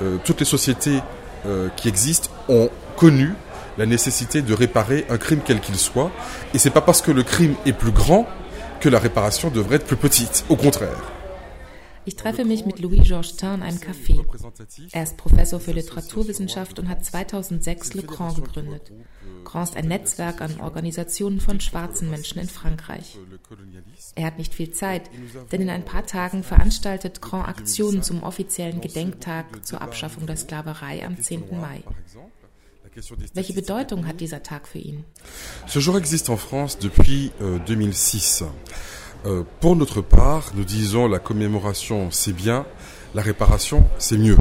Euh, 0.00 0.16
toutes 0.24 0.40
les 0.40 0.46
sociétés 0.46 1.00
euh, 1.46 1.68
qui 1.76 1.88
existent 1.88 2.30
ont 2.48 2.70
connu 2.96 3.34
la 3.78 3.86
nécessité 3.86 4.42
de 4.42 4.54
réparer 4.54 5.06
un 5.10 5.18
crime 5.18 5.40
quel 5.44 5.60
qu'il 5.60 5.76
soit. 5.76 6.10
Et 6.54 6.58
c'est 6.58 6.70
pas 6.70 6.80
parce 6.80 7.02
que 7.02 7.10
le 7.10 7.22
crime 7.22 7.54
est 7.66 7.72
plus 7.72 7.90
grand 7.90 8.26
que 8.80 8.88
la 8.88 8.98
réparation 8.98 9.50
devrait 9.50 9.76
être 9.76 9.86
plus 9.86 9.96
petite. 9.96 10.44
Au 10.48 10.56
contraire. 10.56 11.11
Ich 12.04 12.16
treffe 12.16 12.44
mich 12.44 12.66
mit 12.66 12.80
Louis-Georges 12.80 13.36
Tin 13.36 13.54
in 13.54 13.62
einem 13.62 13.78
Café. 13.78 14.24
Er 14.92 15.02
ist 15.04 15.16
Professor 15.16 15.60
für 15.60 15.72
Literaturwissenschaft 15.72 16.78
und 16.78 16.88
hat 16.88 17.04
2006 17.04 17.94
Le 17.94 18.02
Grand 18.02 18.36
gegründet. 18.36 18.92
Grand 19.44 19.68
ist 19.68 19.76
ein 19.76 19.86
Netzwerk 19.86 20.40
an 20.40 20.60
Organisationen 20.60 21.40
von 21.40 21.60
schwarzen 21.60 22.10
Menschen 22.10 22.40
in 22.40 22.48
Frankreich. 22.48 23.18
Er 24.14 24.26
hat 24.26 24.38
nicht 24.38 24.54
viel 24.54 24.72
Zeit, 24.72 25.10
denn 25.52 25.62
in 25.62 25.70
ein 25.70 25.84
paar 25.84 26.06
Tagen 26.06 26.42
veranstaltet 26.42 27.20
Grand 27.20 27.48
Aktionen 27.48 28.02
zum 28.02 28.22
offiziellen 28.22 28.80
Gedenktag 28.80 29.64
zur 29.64 29.80
Abschaffung 29.80 30.26
der 30.26 30.36
Sklaverei 30.36 31.04
am 31.04 31.20
10. 31.20 31.44
Mai. 31.60 31.82
Welche 33.32 33.54
Bedeutung 33.54 34.06
hat 34.06 34.20
dieser 34.20 34.42
Tag 34.42 34.68
für 34.68 34.78
ihn? 34.78 35.04
Ce 35.66 35.78
jour 35.80 35.96
existe 35.96 36.30
en 36.30 36.36
France 36.36 36.76
depuis 36.78 37.30
euh, 37.40 37.58
2006. 37.64 38.44
Euh, 39.24 39.44
pour 39.60 39.76
notre 39.76 40.00
part, 40.00 40.50
nous 40.54 40.64
disons 40.64 41.06
la 41.06 41.20
commémoration 41.20 42.10
c'est 42.10 42.32
bien, 42.32 42.66
la 43.14 43.22
réparation 43.22 43.88
c'est 43.98 44.18
mieux. 44.18 44.36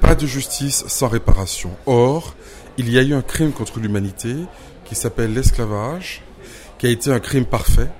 Pas 0.00 0.14
de 0.14 0.26
justice 0.26 0.84
sans 0.86 1.08
réparation. 1.08 1.70
Or, 1.86 2.34
il 2.78 2.90
y 2.90 2.98
a 2.98 3.02
eu 3.02 3.14
un 3.14 3.22
crime 3.22 3.52
contre 3.52 3.80
l'humanité 3.80 4.36
qui 4.84 4.94
s'appelle 4.94 5.34
l'esclavage, 5.34 6.22
qui 6.78 6.86
a 6.86 6.90
été 6.90 7.10
un 7.10 7.20
crime 7.20 7.44
parfait. 7.44 7.90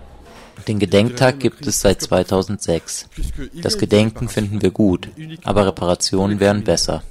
Den 0.67 0.79
Gedenktag 0.79 1.41
gibt 1.41 1.67
es 1.67 1.81
seit 1.81 2.01
2006. 2.01 3.09
Das 3.55 3.77
Gedenken 3.77 4.29
finden 4.29 4.63
wir 4.63 4.71
gut, 4.71 5.11
aber 5.43 5.67
Reparationen 5.67 6.41
wären 6.41 6.65
besser. 6.65 7.03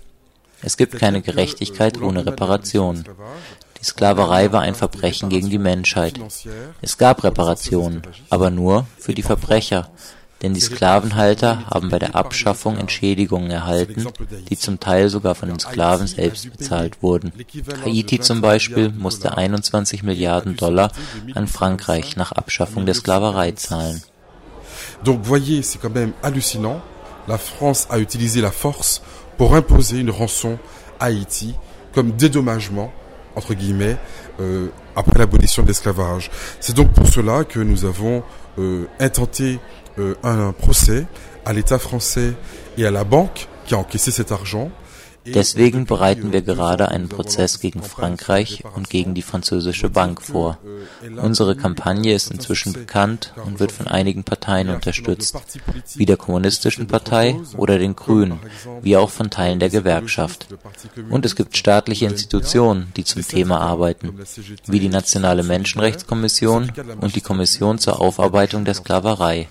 Es 0.64 0.78
gibt 0.78 0.98
keine 0.98 1.22
Gerechtigkeit 1.22 2.02
ohne 2.02 2.26
Reparationen. 2.26 3.04
Die 3.84 3.90
Sklaverei 3.90 4.54
war 4.54 4.62
ein 4.62 4.76
Verbrechen 4.76 5.28
gegen 5.28 5.50
die 5.50 5.58
Menschheit. 5.58 6.18
Es 6.82 6.98
gab 6.98 7.22
Reparationen, 7.22 8.02
aber 8.30 8.50
nur 8.50 8.88
für 8.98 9.14
die 9.14 9.24
Verbrecher, 9.24 9.90
denn 10.42 10.54
die 10.54 10.62
Sklavenhalter 10.62 11.66
haben 11.70 11.90
bei 11.90 12.00
der 12.00 12.16
Abschaffung 12.16 12.78
Entschädigungen 12.78 13.52
erhalten, 13.52 14.08
die 14.50 14.58
zum 14.58 14.80
Teil 14.80 15.10
sogar 15.10 15.36
von 15.36 15.50
den 15.50 15.60
Sklaven 15.60 16.08
selbst 16.08 16.50
bezahlt 16.50 17.04
wurden. 17.04 17.34
Haiti 17.84 18.22
zum 18.22 18.40
Beispiel 18.40 18.88
musste 18.88 19.36
21 19.36 20.02
Milliarden 20.02 20.56
Dollar 20.56 20.90
an 21.36 21.48
Frankreich 21.48 22.16
nach 22.16 22.32
Abschaffung 22.32 22.86
der 22.86 22.96
Sklaverei 22.96 23.52
zahlen. 23.52 24.02
Donc 25.04 25.26
voyez, 25.26 25.62
c'est 25.62 25.82
quand 25.82 25.94
même 25.94 26.14
hallucinant. 26.24 26.82
La 27.28 27.38
France 27.38 27.88
a 27.90 28.00
utilisé 28.00 28.40
la 28.40 28.52
force 28.52 29.02
pour 29.38 29.54
imposer 29.54 30.00
une 30.00 30.10
rançon 30.10 30.58
à 31.02 31.08
Haïti 31.08 31.56
comme 31.94 32.12
dédommagement 32.14 32.94
entre 33.36 33.54
guillemets, 33.54 33.98
euh, 34.40 34.68
après 34.96 35.20
l'abolition 35.20 35.64
de 35.64 35.68
l'esclavage. 35.68 36.30
C'est 36.60 36.76
donc 36.76 36.92
pour 36.94 37.08
cela 37.08 37.44
que 37.44 37.60
nous 37.60 37.86
avons 37.86 38.24
euh, 38.60 38.86
intenté 39.00 39.60
euh, 40.00 40.16
un, 40.24 40.48
un 40.48 40.52
procès 40.54 41.06
à 41.46 41.54
l'État 41.54 41.80
français 41.80 42.34
et 42.78 42.86
à 42.86 42.92
la 42.92 43.04
banque 43.04 43.48
qui 43.66 43.74
a 43.74 43.78
encaissé 43.78 44.12
cet 44.12 44.32
argent. 44.32 44.70
Deswegen 45.26 45.86
bereiten 45.86 46.34
wir 46.34 46.42
gerade 46.42 46.90
einen 46.90 47.08
Prozess 47.08 47.60
gegen 47.60 47.82
Frankreich 47.82 48.64
und 48.76 48.90
gegen 48.90 49.14
die 49.14 49.22
französische 49.22 49.90
Bank 49.90 50.22
vor. 50.22 50.58
Unsere 51.18 51.56
Kampagne 51.56 52.14
ist 52.14 52.32
inzwischen 52.32 52.74
bekannt 52.74 53.34
und 53.46 53.60
wird 53.60 53.72
von 53.72 53.88
einigen 53.88 54.24
Parteien 54.24 54.70
unterstützt, 54.70 55.38
wie 55.96 56.06
der 56.06 56.18
Kommunistischen 56.18 56.88
Partei 56.88 57.40
oder 57.58 57.78
den 57.78 57.96
Grünen, 57.96 58.40
wie 58.82 58.98
auch 58.98 59.10
von 59.10 59.30
Teilen 59.30 59.60
der 59.60 59.70
Gewerkschaft. 59.70 60.48
Und 61.10 61.26
es 61.26 61.36
gibt 61.36 61.56
staatliche 61.58 62.06
Institutionen, 62.06 62.92
die 62.98 63.06
zum 63.06 63.26
Thema 63.26 63.60
arbeiten, 63.60 64.20
wie 64.68 64.80
die 64.80 64.90
Nationale 64.90 65.44
Menschenrechtskommission 65.44 66.72
und 67.00 67.16
die 67.16 67.22
Kommission 67.22 67.80
zur 67.80 68.02
Aufarbeitung 68.02 68.66
der 68.66 68.74
Sklaverei. 68.74 69.48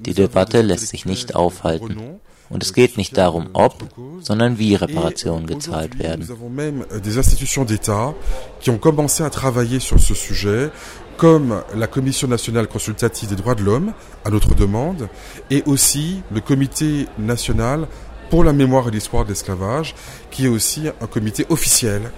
Die 0.00 0.14
Debatte 0.14 0.62
lässt 0.62 0.88
sich 0.88 1.04
nicht 1.04 1.34
aufhalten. 1.34 2.20
Und 2.48 2.62
es 2.62 2.72
geht 2.72 2.96
nicht 2.96 3.16
darum, 3.16 3.48
ob, 3.54 3.74
sondern 4.20 4.58
wie 4.58 4.74
Reparationen 4.76 5.46
gezahlt 5.46 5.98
werden. 5.98 6.24
Nous 6.26 6.30
avons 6.30 6.48
même 6.48 6.84
des 7.04 7.18
institutions 7.18 7.64
d'État 7.64 8.14
qui 8.60 8.70
ont 8.70 8.78
commencé 8.78 9.24
à 9.24 9.30
travailler 9.30 9.80
sur 9.80 9.98
ce 9.98 10.14
sujet, 10.14 10.70
comme 11.16 11.62
la 11.74 11.86
Commission 11.86 12.28
nationale 12.28 12.68
consultative 12.68 13.30
des 13.30 13.36
droits 13.36 13.54
de 13.54 13.64
l'homme, 13.64 13.92
à 14.24 14.30
notre 14.30 14.54
demande, 14.54 15.08
et 15.50 15.62
aussi 15.66 16.22
le 16.30 16.40
Comité 16.40 17.06
national 17.18 17.88
pour 18.30 18.44
la 18.44 18.52
mémoire 18.52 18.88
et 18.88 18.90
l'histoire 18.90 19.24
de 19.24 19.30
l'esclavage, 19.30 19.94
qui 20.30 20.46
est 20.46 20.48
aussi 20.48 20.88
un 21.00 21.06
comité 21.06 21.46
officiel, 21.48 22.10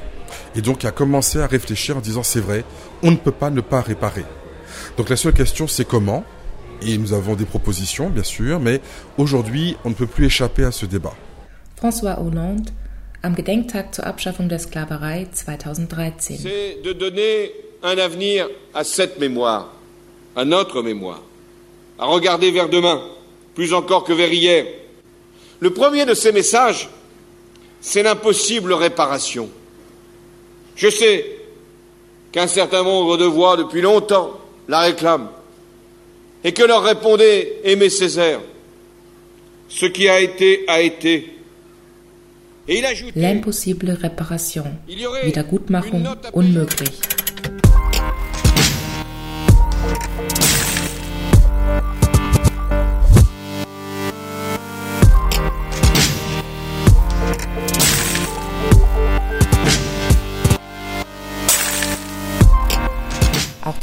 et 0.55 0.63
donc 0.63 0.79
qui 0.79 0.87
a 0.87 0.91
commencé 0.91 1.41
à 1.41 1.47
réfléchir 1.47 1.97
en 1.97 2.01
disant 2.01 2.23
c'est 2.23 2.41
vrai, 2.41 2.65
on 3.03 3.11
ne 3.11 3.17
peut 3.17 3.33
pas 3.33 3.51
ne 3.51 3.61
pas 3.61 3.81
réparer. 3.81 4.25
Donc 4.97 5.09
la 5.09 5.17
seule 5.17 5.33
question 5.33 5.67
c'est 5.67 5.87
comment 5.87 6.25
et 6.83 6.99
nous 6.99 7.13
avons 7.13 7.35
des 7.35 7.45
propositions, 7.45 8.09
bien 8.09 8.23
sûr, 8.23 8.61
mais 8.61 8.81
aujourd'hui, 9.17 9.77
on 9.85 9.91
ne 9.91 9.95
peut 9.95 10.07
plus 10.07 10.27
échapper 10.27 10.65
à 10.65 10.73
ce 10.73 10.87
débat. 10.87 11.15
François 11.77 12.21
Hollande 12.21 12.71
am 13.23 13.35
Gedenktag 13.35 13.95
zur 13.95 14.07
Abschaffung 14.07 14.49
der 14.49 14.59
Sklaverei 14.59 15.27
2013. 15.47 16.41
C'est 16.43 16.83
de 16.83 16.93
donner 16.93 17.53
un 17.83 17.99
avenir 17.99 18.49
à 18.75 18.85
cette 18.85 19.19
mémoire, 19.19 19.73
à 20.37 20.45
notre 20.45 20.83
mémoire, 20.83 21.23
à 21.99 22.07
regarder 22.07 22.51
vers 22.51 22.69
demain, 22.69 23.03
plus 23.55 23.73
encore 23.73 24.05
que 24.05 24.13
vers 24.13 24.33
hier. 24.33 24.67
Le 25.61 25.71
premier 25.71 26.05
de 26.05 26.15
ces 26.15 26.33
messages, 26.33 26.89
c'est 27.81 28.03
l'impossible 28.03 28.73
réparation. 28.73 29.49
Je 30.77 30.89
sais 30.89 31.27
qu'un 32.31 32.47
certain 32.47 32.85
nombre 32.85 33.17
de 33.17 33.25
voix 33.25 33.57
depuis 33.57 33.81
longtemps 33.81 34.39
la 34.69 34.81
réclament 34.81 35.31
et 36.45 36.53
que 36.53 36.63
leur 36.63 36.83
répondait 36.83 37.61
Aimé 37.65 37.91
Césaire. 37.91 38.41
Ce 39.69 39.87
qui 39.87 40.09
a 40.09 40.21
été 40.21 40.65
a 40.69 40.81
été. 40.81 41.35
L'impossible 43.17 43.99
Reparation. 44.03 44.65
Wiedergutmachung 44.89 46.05
unmöglich. 46.35 47.18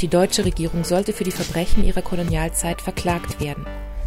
Die 0.06 0.10
deutsche 0.10 0.44
Regierung 0.44 0.84
sollte 0.84 1.12
für 1.12 1.24
die 1.24 1.32
Verbrechen 1.32 1.84
ihrer 1.84 2.00
Kolonialzeit 2.00 2.80
verklagt 2.80 3.40
werden. 3.40 3.66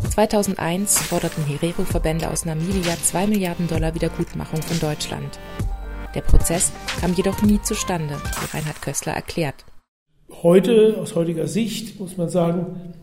2001 0.10 0.98
forderten 0.98 1.44
Herero-Verbände 1.44 2.30
aus 2.30 2.46
Namibia 2.46 2.96
2 3.04 3.28
Milliarden 3.28 3.68
Dollar 3.68 3.94
Wiedergutmachung 3.96 4.62
von 4.62 4.80
Deutschland. 4.80 5.38
Der 6.16 6.22
Prozess 6.22 6.72
kam 7.02 7.14
jedoch 7.16 7.42
nie 7.42 7.62
zustande, 7.64 8.16
wie 8.16 8.58
Reinhard 8.58 8.82
Kössler 8.82 9.12
erklärt. 9.12 9.66
Heute, 10.42 10.96
aus 11.02 11.16
heutiger 11.16 11.48
Sicht, 11.48 12.00
muss 12.00 12.16
man 12.16 12.30
sagen, 12.30 12.94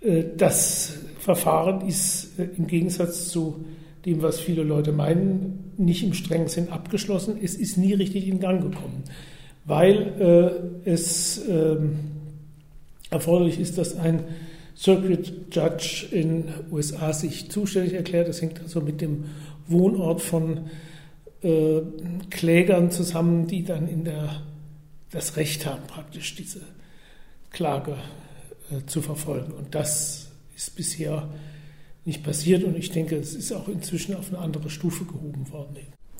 äh, 0.00 0.24
das 0.34 0.94
Verfahren 1.18 1.86
ist 1.86 2.38
äh, 2.38 2.48
im 2.56 2.66
Gegensatz 2.66 3.28
zu 3.28 3.66
dem, 4.06 4.22
was 4.22 4.40
viele 4.40 4.62
Leute 4.62 4.92
meinen, 4.92 5.74
nicht 5.76 6.02
im 6.02 6.14
strengen 6.14 6.48
Sinn 6.48 6.70
abgeschlossen. 6.70 7.36
Es 7.42 7.54
ist 7.54 7.76
nie 7.76 7.92
richtig 7.92 8.26
in 8.26 8.40
Gang 8.40 8.62
gekommen, 8.62 9.04
weil 9.66 10.72
äh, 10.84 10.90
es 10.90 11.46
äh, 11.46 11.76
erforderlich 13.14 13.58
ist, 13.58 13.78
dass 13.78 13.96
ein 13.96 14.24
Circuit 14.76 15.54
Judge 15.54 16.06
in 16.10 16.44
USA 16.70 17.12
sich 17.12 17.50
zuständig 17.50 17.94
erklärt. 17.94 18.28
Das 18.28 18.42
hängt 18.42 18.60
also 18.60 18.80
mit 18.80 19.00
dem 19.00 19.24
Wohnort 19.68 20.20
von 20.20 20.70
äh, 21.42 21.80
Klägern 22.30 22.90
zusammen, 22.90 23.46
die 23.46 23.64
dann 23.64 23.88
in 23.88 24.04
der, 24.04 24.42
das 25.10 25.36
Recht 25.36 25.64
haben, 25.66 25.86
praktisch 25.86 26.34
diese 26.34 26.60
Klage 27.50 27.96
äh, 28.70 28.84
zu 28.86 29.00
verfolgen. 29.00 29.52
Und 29.52 29.74
das 29.74 30.28
ist 30.56 30.74
bisher 30.76 31.28
nicht 32.04 32.22
passiert 32.22 32.64
und 32.64 32.76
ich 32.76 32.90
denke, 32.90 33.16
es 33.16 33.34
ist 33.34 33.52
auch 33.52 33.68
inzwischen 33.68 34.14
auf 34.14 34.28
eine 34.28 34.38
andere 34.38 34.68
Stufe 34.68 35.04
gehoben 35.04 35.50
worden. 35.50 35.76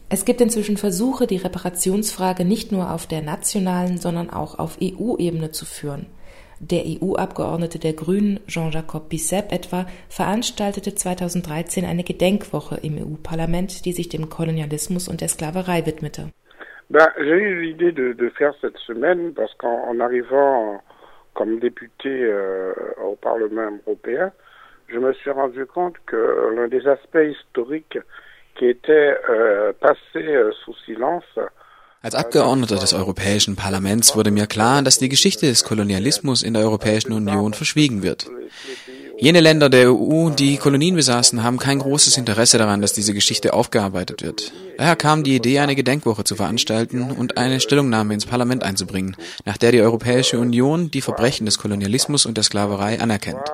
Es 0.08 0.24
gibt 0.24 0.40
inzwischen 0.40 0.76
Versuche, 0.76 1.26
die 1.26 1.36
Reparationsfrage 1.36 2.44
nicht 2.44 2.72
nur 2.72 2.92
auf 2.92 3.06
der 3.06 3.22
nationalen, 3.22 3.98
sondern 3.98 4.30
auch 4.30 4.58
auf 4.58 4.78
EU-Ebene 4.80 5.50
zu 5.50 5.64
führen. 5.64 6.06
Der 6.60 6.84
EU-Abgeordnete 6.84 7.78
der 7.78 7.92
Grünen, 7.92 8.40
Jean-Jacques 8.46 9.08
Bissep 9.08 9.52
etwa, 9.52 9.86
veranstaltete 10.08 10.94
2013 10.94 11.84
eine 11.84 12.04
Gedenkwoche 12.04 12.78
im 12.82 12.96
EU-Parlament, 12.98 13.84
die 13.84 13.92
sich 13.92 14.08
dem 14.08 14.28
Kolonialismus 14.28 15.08
und 15.08 15.20
der 15.20 15.28
Sklaverei 15.28 15.86
widmete. 15.86 16.30
Ben, 16.90 17.08
j'ai 17.16 17.40
eu 17.40 17.60
l'idée 17.62 17.92
de, 17.92 18.12
de, 18.12 18.28
faire 18.30 18.54
cette 18.60 18.76
semaine 18.78 19.32
parce 19.34 19.54
qu'en 19.54 19.98
arrivant 20.00 20.82
comme 21.32 21.58
député 21.58 22.08
euh, 22.10 22.72
au 23.02 23.16
Parlement 23.16 23.70
européen, 23.86 24.30
je 24.88 24.98
me 24.98 25.12
suis 25.14 25.30
rendu 25.30 25.66
compte 25.66 25.96
que 26.06 26.52
l'un 26.54 26.68
des 26.68 26.86
aspects 26.86 27.26
historiques 27.26 27.98
qui 28.54 28.66
était 28.66 29.16
euh, 29.28 29.72
passé 29.80 29.98
euh, 30.16 30.52
sous 30.64 30.74
silence 30.84 31.38
Als 32.04 32.14
Abgeordneter 32.14 32.76
des 32.76 32.92
Europäischen 32.92 33.56
Parlaments 33.56 34.14
wurde 34.14 34.30
mir 34.30 34.46
klar, 34.46 34.82
dass 34.82 34.98
die 34.98 35.08
Geschichte 35.08 35.46
des 35.46 35.64
Kolonialismus 35.64 36.42
in 36.42 36.52
der 36.52 36.62
Europäischen 36.62 37.12
Union 37.12 37.54
verschwiegen 37.54 38.02
wird. 38.02 38.26
Jene 39.18 39.40
Länder 39.40 39.70
der 39.70 39.90
EU, 39.90 40.28
die 40.28 40.58
Kolonien 40.58 40.96
besaßen, 40.96 41.42
haben 41.42 41.58
kein 41.58 41.78
großes 41.78 42.18
Interesse 42.18 42.58
daran, 42.58 42.82
dass 42.82 42.92
diese 42.92 43.14
Geschichte 43.14 43.54
aufgearbeitet 43.54 44.22
wird. 44.22 44.52
Daher 44.76 44.96
kam 44.96 45.24
die 45.24 45.34
Idee, 45.34 45.60
eine 45.60 45.74
Gedenkwoche 45.74 46.24
zu 46.24 46.36
veranstalten 46.36 47.10
und 47.10 47.38
eine 47.38 47.58
Stellungnahme 47.58 48.12
ins 48.12 48.26
Parlament 48.26 48.64
einzubringen, 48.64 49.16
nach 49.46 49.56
der 49.56 49.72
die 49.72 49.80
Europäische 49.80 50.38
Union 50.38 50.90
die 50.90 51.00
Verbrechen 51.00 51.46
des 51.46 51.56
Kolonialismus 51.56 52.26
und 52.26 52.36
der 52.36 52.44
Sklaverei 52.44 53.00
anerkennt. 53.00 53.50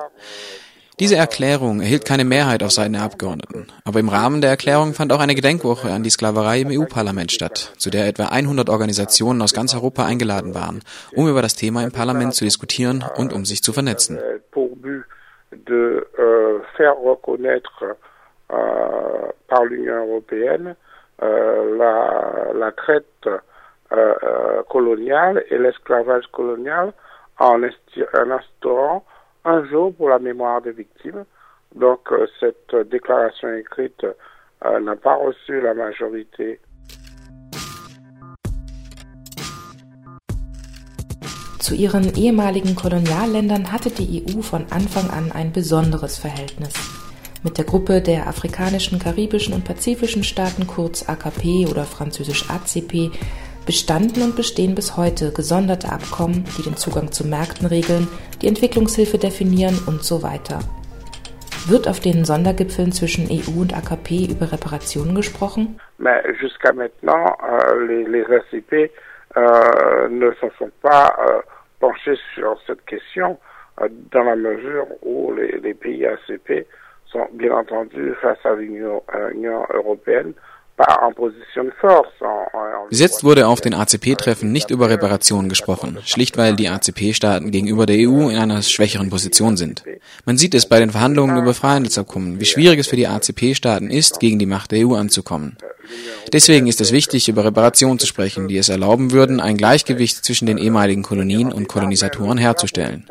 Diese 1.01 1.15
Erklärung 1.15 1.81
erhielt 1.81 2.05
keine 2.05 2.23
Mehrheit 2.23 2.61
auf 2.61 2.69
Seiten 2.69 2.93
der 2.93 3.01
Abgeordneten, 3.01 3.65
aber 3.85 3.99
im 3.99 4.07
Rahmen 4.07 4.39
der 4.39 4.51
Erklärung 4.51 4.93
fand 4.93 5.11
auch 5.11 5.19
eine 5.19 5.33
Gedenkwoche 5.33 5.91
an 5.91 6.03
die 6.03 6.11
Sklaverei 6.11 6.61
im 6.61 6.69
EU-Parlament 6.69 7.31
statt, 7.31 7.73
zu 7.79 7.89
der 7.89 8.05
etwa 8.05 8.25
100 8.25 8.69
Organisationen 8.69 9.41
aus 9.41 9.55
ganz 9.55 9.73
Europa 9.73 10.05
eingeladen 10.05 10.53
waren, 10.53 10.83
um 11.15 11.27
über 11.27 11.41
das 11.41 11.55
Thema 11.55 11.83
im 11.83 11.91
Parlament 11.91 12.35
zu 12.35 12.45
diskutieren 12.45 13.03
und 13.15 13.33
um 13.33 13.45
sich 13.45 13.63
zu 13.63 13.73
vernetzen. 13.73 14.19
en 27.43 28.31
instaurant 28.31 29.01
un 29.45 29.65
jour 29.65 29.93
pour 29.93 30.09
la 30.09 30.19
mémoire 30.19 30.61
des 30.61 30.71
victimes. 30.71 31.25
Donc 31.75 32.11
euh, 32.11 32.27
cette 32.39 32.75
déclaration 32.89 33.53
écrite 33.53 34.05
euh, 34.65 34.79
n'a 34.79 34.95
pas 34.95 35.15
reçu 35.15 35.61
la 35.61 35.73
majorité. 35.73 36.59
Zu 41.59 41.75
ihren 41.75 42.15
ehemaligen 42.15 42.75
Kolonialländern 42.75 43.71
hatte 43.71 43.91
die 43.91 44.25
EU 44.25 44.41
von 44.41 44.65
Anfang 44.71 45.09
an 45.11 45.31
ein 45.31 45.53
besonderes 45.53 46.17
Verhältnis. 46.17 46.73
Mit 47.43 47.57
der 47.57 47.65
Gruppe 47.65 48.01
der 48.01 48.27
afrikanischen, 48.27 48.99
karibischen 48.99 49.53
und 49.53 49.63
pazifischen 49.63 50.23
Staaten 50.23 50.67
kurz 50.67 51.07
AKP 51.07 51.67
oder 51.69 51.85
französisch 51.85 52.49
ACP 52.49 53.11
bestanden 53.65 54.23
und 54.23 54.35
bestehen 54.35 54.75
bis 54.75 54.97
heute 54.97 55.31
gesonderte 55.31 55.91
Abkommen, 55.91 56.45
die 56.57 56.63
den 56.63 56.77
Zugang 56.77 57.11
zu 57.11 57.25
Märkten 57.25 57.67
regeln, 57.67 58.07
die 58.41 58.47
Entwicklungshilfe 58.47 59.17
definieren 59.17 59.77
und 59.87 60.03
so 60.03 60.23
weiter. 60.23 60.59
Wird 61.67 61.87
auf 61.87 61.99
den 61.99 62.25
Sondergipfeln 62.25 62.91
zwischen 62.91 63.29
EU 63.29 63.61
und 63.61 63.75
AKP 63.75 64.25
über 64.25 64.51
Reparationen 64.51 65.13
gesprochen? 65.13 65.79
Pas 70.81 71.13
dans 74.11 74.23
la 74.23 74.35
mesure 74.35 74.87
où 75.01 75.33
les, 75.33 75.59
les 75.59 75.73
pays 75.73 76.05
ACP 76.05 76.67
sont 77.05 77.27
bien 77.33 77.53
entendu 77.53 78.13
face 78.21 78.37
à 78.43 78.53
l'Union 78.53 79.03
européenne 79.73 80.33
bis 82.91 82.99
jetzt 82.99 83.23
wurde 83.23 83.47
auf 83.47 83.61
den 83.61 83.73
ACP-Treffen 83.73 84.51
nicht 84.51 84.69
über 84.69 84.89
Reparationen 84.89 85.47
gesprochen, 85.47 85.97
schlicht 86.03 86.37
weil 86.37 86.57
die 86.57 86.67
ACP-Staaten 86.67 87.49
gegenüber 87.49 87.85
der 87.85 87.95
EU 87.95 88.27
in 88.29 88.37
einer 88.37 88.61
schwächeren 88.61 89.09
Position 89.09 89.55
sind. 89.55 89.85
Man 90.25 90.37
sieht 90.37 90.53
es 90.53 90.67
bei 90.67 90.77
den 90.77 90.89
Verhandlungen 90.89 91.37
über 91.37 91.53
Freihandelsabkommen, 91.53 92.41
wie 92.41 92.45
schwierig 92.45 92.79
es 92.79 92.89
für 92.89 92.97
die 92.97 93.07
ACP-Staaten 93.07 93.89
ist, 93.89 94.19
gegen 94.19 94.39
die 94.39 94.45
Macht 94.45 94.73
der 94.73 94.85
EU 94.85 94.95
anzukommen. 94.95 95.55
Deswegen 96.33 96.67
ist 96.67 96.81
es 96.81 96.91
wichtig, 96.91 97.29
über 97.29 97.45
Reparationen 97.45 97.97
zu 97.97 98.07
sprechen, 98.07 98.49
die 98.49 98.57
es 98.57 98.67
erlauben 98.67 99.13
würden, 99.13 99.39
ein 99.39 99.55
Gleichgewicht 99.55 100.25
zwischen 100.25 100.45
den 100.45 100.57
ehemaligen 100.57 101.01
Kolonien 101.01 101.53
und 101.53 101.69
Kolonisatoren 101.69 102.37
herzustellen. 102.37 103.07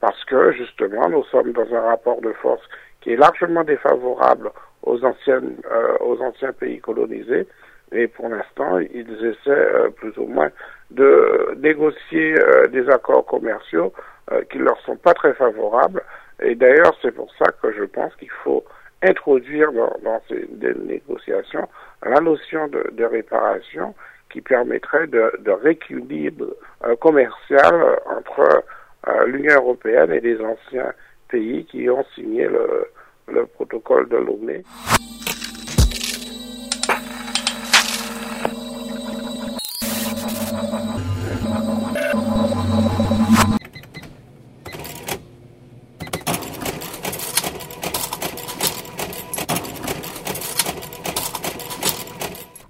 Parce 0.00 0.24
que 0.26 0.52
justement, 0.52 1.08
nous 1.08 1.24
sommes 1.32 1.52
dans 1.52 1.68
un 1.72 1.80
rapport 1.80 2.20
de 2.22 2.32
force 2.40 2.62
qui 3.00 3.10
est 3.10 3.16
largement 3.16 3.64
défavorable 3.64 4.52
aux, 4.82 5.04
anciennes, 5.04 5.56
euh, 5.70 5.96
aux 6.00 6.20
anciens 6.20 6.52
pays 6.52 6.80
colonisés. 6.80 7.46
Et 7.92 8.06
pour 8.06 8.28
l'instant, 8.28 8.78
ils 8.78 9.10
essaient 9.24 9.50
euh, 9.50 9.88
plus 9.90 10.16
ou 10.18 10.26
moins 10.26 10.50
de 10.90 11.54
négocier 11.58 12.34
euh, 12.38 12.66
des 12.68 12.88
accords 12.88 13.26
commerciaux 13.26 13.92
qui 14.50 14.58
leur 14.58 14.78
sont 14.82 14.96
pas 14.96 15.14
très 15.14 15.32
favorables. 15.32 16.02
Et 16.42 16.54
d'ailleurs, 16.54 16.94
c'est 17.00 17.12
pour 17.12 17.32
ça 17.38 17.50
que 17.62 17.72
je 17.72 17.84
pense 17.84 18.14
qu'il 18.16 18.30
faut 18.44 18.62
introduire 19.02 19.72
dans, 19.72 19.96
dans 20.04 20.20
ces 20.28 20.46
des 20.50 20.74
négociations 20.74 21.66
la 22.04 22.20
notion 22.20 22.68
de, 22.68 22.90
de 22.92 23.04
réparation 23.04 23.94
qui 24.30 24.40
permettrait 24.40 25.06
de, 25.06 25.32
de 25.40 25.50
rééquilibre 25.50 26.46
euh, 26.84 26.96
commercial 26.96 27.98
entre 28.06 28.62
euh, 29.08 29.26
l'Union 29.26 29.54
européenne 29.54 30.12
et 30.12 30.20
les 30.20 30.40
anciens 30.40 30.92
pays 31.28 31.64
qui 31.64 31.88
ont 31.88 32.04
signé 32.14 32.46
le, 32.46 32.88
de 34.06 34.18
Lomé. 34.18 34.64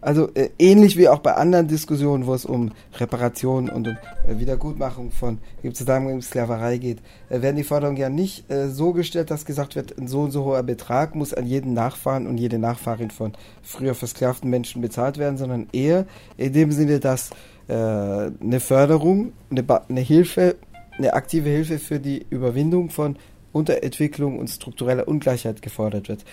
Also 0.09 0.31
äh, 0.33 0.49
ähnlich 0.59 0.97
wie 0.97 1.07
auch 1.07 1.19
bei 1.19 1.35
anderen 1.35 1.69
Diskussionen, 1.69 2.25
wo 2.25 2.33
es 2.33 2.47
um 2.47 2.73
Reparation 2.95 3.69
und 3.69 3.89
um 3.89 3.99
Wiedergutmachung 4.37 5.11
von 5.11 5.39
Zusammenhang 5.73 6.17
mit 6.17 6.25
Sklaverei 6.25 6.79
geht, 6.79 6.99
äh, 7.29 7.41
werden 7.41 7.57
die 7.57 7.65
Forderungen 7.65 7.97
ja 7.97 8.09
nicht 8.09 8.51
äh, 8.51 8.69
so 8.69 8.93
gestellt, 8.93 9.31
dass 9.31 9.45
gesagt 9.45 9.77
wird, 9.77 9.99
ein 9.99 10.09
so 10.09 10.23
und 10.23 10.31
so 10.31 10.45
hoher 10.45 10.63
Betrag 10.63 11.15
muss 11.15 11.33
an 11.35 11.47
jeden 11.47 11.73
Nachfahren 11.73 12.27
und 12.27 12.39
jede 12.39 12.59
Nachfahrin 12.59 13.11
von 13.11 13.33
früher 13.63 13.95
versklavten 13.95 14.51
Menschen 14.51 14.83
bezahlt 14.83 15.19
werden, 15.19 15.39
sondern 15.39 15.69
eher 15.73 16.07
in 16.37 16.53
dem 16.53 16.73
Sinne, 16.73 17.01
dass 17.01 17.31
äh, 17.69 17.73
eine 17.73 18.61
Förderung, 18.61 19.33
eine, 19.51 19.65
eine 19.89 20.01
Hilfe, 20.01 20.57
eine 20.97 21.15
aktive 21.15 21.49
Hilfe 21.49 21.79
für 21.79 22.01
die 22.01 22.27
Überwindung 22.31 22.91
von 22.91 23.17
Unterentwicklung 23.53 24.39
und 24.39 24.49
struktureller 24.49 25.09
Ungleichheit 25.09 25.63
gefordert 25.63 26.09
wird. 26.09 26.25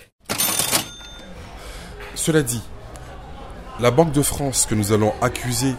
Cela 2.16 2.42
dit, 2.42 2.62
la 3.80 3.92
Banque 3.92 4.14
de 4.14 4.24
France 4.24 4.66
que 4.66 4.76
nous 4.76 4.92
allons 4.92 5.14
accuser 5.22 5.76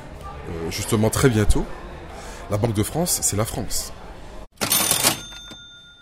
euh, 0.49 0.71
justement 0.71 1.11
très 1.11 1.31
bientôt, 1.31 1.65
la 2.51 2.57
Banque 2.57 2.75
de 2.75 2.83
France, 2.83 3.21
c'est 3.23 3.37
la 3.37 3.45
France. 3.45 3.93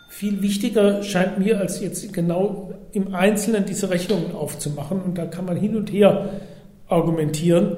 Viel 0.09 0.43
wichtiger 0.43 1.03
scheint 1.03 1.39
mir, 1.39 1.59
als 1.59 1.81
jetzt 1.81 2.13
genau 2.13 2.73
im 2.93 3.15
Einzelnen 3.15 3.65
diese 3.67 3.91
Rechnungen 3.91 4.33
aufzumachen. 4.33 5.03
Und 5.03 5.19
da 5.19 5.27
kann 5.27 5.45
man 5.45 5.57
hin 5.57 5.77
und 5.77 5.93
her 5.93 6.31
argumentieren. 6.89 7.77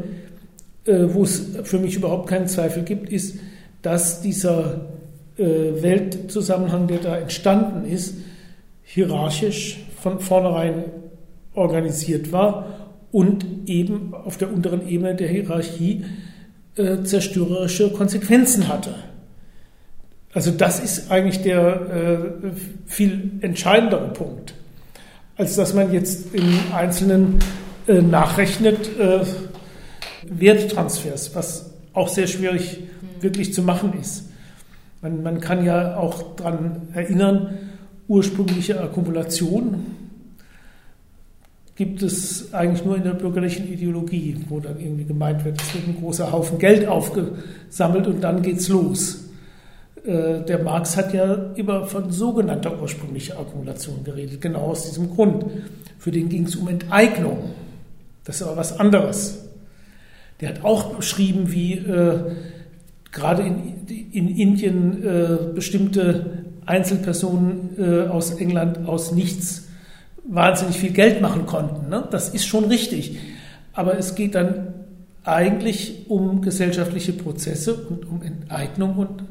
Äh, 0.85 1.15
wo 1.15 1.25
es 1.25 1.59
für 1.65 1.79
mich 1.79 1.97
überhaupt 1.97 2.29
keinen 2.29 2.47
Zweifel 2.47 2.85
gibt, 2.85 3.09
ist, 3.09 3.39
dass 3.83 4.21
dieser 4.21 4.83
äh, 5.37 5.43
Weltzusammenhang, 5.83 6.87
der 6.87 6.99
da 6.99 7.17
entstanden 7.17 7.85
ist, 7.91 8.15
hierarchisch 8.83 9.85
von 10.01 10.21
vornherein 10.21 10.85
organisiert 11.55 12.31
war 12.31 12.93
und 13.11 13.45
eben 13.67 14.15
auf 14.15 14.37
der 14.37 14.53
unteren 14.53 14.87
Ebene 14.87 15.17
der 15.17 15.29
Hierarchie 15.29 16.05
äh, 16.77 17.03
zerstörerische 17.03 17.91
Konsequenzen 17.91 18.69
hatte. 18.69 18.95
Also 20.33 20.51
das 20.51 20.81
ist 20.81 21.11
eigentlich 21.11 21.43
der 21.43 21.63
äh, 22.45 22.51
viel 22.87 23.33
entscheidendere 23.41 24.09
Punkt, 24.09 24.55
als 25.37 25.57
dass 25.57 25.73
man 25.73 25.93
jetzt 25.93 26.35
im 26.35 26.59
Einzelnen 26.75 27.39
äh, 27.89 28.03
nachrechnet 28.03 28.99
äh, 28.99 29.21
Werttransfers, 30.29 31.35
was 31.35 31.71
auch 31.95 32.09
sehr 32.09 32.27
schwierig 32.27 32.81
wirklich 33.21 33.55
zu 33.55 33.63
machen 33.63 33.95
ist. 33.99 34.25
Man, 35.01 35.23
man 35.23 35.41
kann 35.41 35.65
ja 35.65 35.97
auch 35.97 36.37
daran 36.37 36.89
erinnern, 36.93 37.59
ursprüngliche 38.09 38.81
Akkumulation 38.81 39.87
gibt 41.77 42.03
es 42.03 42.55
eigentlich 42.55 42.85
nur 42.85 42.97
in 42.97 43.05
der 43.05 43.13
bürgerlichen 43.13 43.71
Ideologie, 43.71 44.37
wo 44.49 44.61
dann 44.61 44.81
irgendwie 44.81 45.05
gemeint 45.05 45.45
wird, 45.45 45.61
es 45.61 45.75
wird 45.75 45.87
ein 45.87 46.01
großer 46.01 46.33
Haufen 46.33 46.59
Geld 46.59 46.89
aufgesammelt 46.89 48.07
und 48.07 48.23
dann 48.23 48.41
geht's 48.43 48.69
los. 48.69 49.27
Äh, 50.05 50.41
der 50.41 50.63
Marx 50.63 50.97
hat 50.97 51.13
ja 51.13 51.35
immer 51.55 51.87
von 51.87 52.11
sogenannter 52.11 52.81
ursprünglicher 52.81 53.39
Akkumulation 53.39 54.03
geredet, 54.05 54.41
genau 54.41 54.61
aus 54.61 54.89
diesem 54.89 55.11
Grund. 55.11 55.45
Für 55.99 56.11
den 56.11 56.31
ging 56.31 56.45
es 56.45 56.57
um 56.57 56.69
Enteignung. 56.69 57.51
Das 58.25 58.37
ist 58.37 58.43
aber 58.43 58.57
was 58.57 58.81
anderes. 58.81 59.45
Der 60.41 60.51
hat 60.51 60.65
auch 60.65 60.97
beschrieben, 60.97 61.53
wie 61.53 61.75
äh, 61.75 62.19
gerade 63.13 63.43
in, 63.43 63.87
in 64.13 64.29
Indien 64.29 65.05
äh, 65.05 65.53
bestimmte 65.55 66.45
Einzelpersonen 66.65 67.71
äh, 67.79 68.09
aus 68.09 68.33
England 68.33 68.89
aus 68.89 69.13
nichts 69.13 69.66
wahnsinnig 70.29 70.79
viel 70.79 70.93
Geld 70.93 71.21
machen 71.21 71.47
konnten. 71.47 71.89
Ne? 71.89 72.07
Das 72.11 72.29
ist 72.29 72.47
schon 72.47 72.65
richtig. 72.65 73.19
Aber 73.73 73.99
es 73.99 74.15
geht 74.15 74.35
dann 74.35 74.75
eigentlich 75.25 76.09
um 76.09 76.41
gesellschaftliche 76.41 77.13
Prozesse 77.13 77.75
und 77.75 78.07
um 78.07 78.23
Enteignung 78.23 78.97
und 78.97 79.25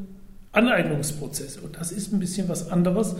Aneignungsprozesse. 0.51 1.61
Und 1.61 1.77
das 1.77 1.91
ist 1.91 2.13
ein 2.13 2.19
bisschen 2.19 2.49
was 2.49 2.71
anderes. 2.71 3.15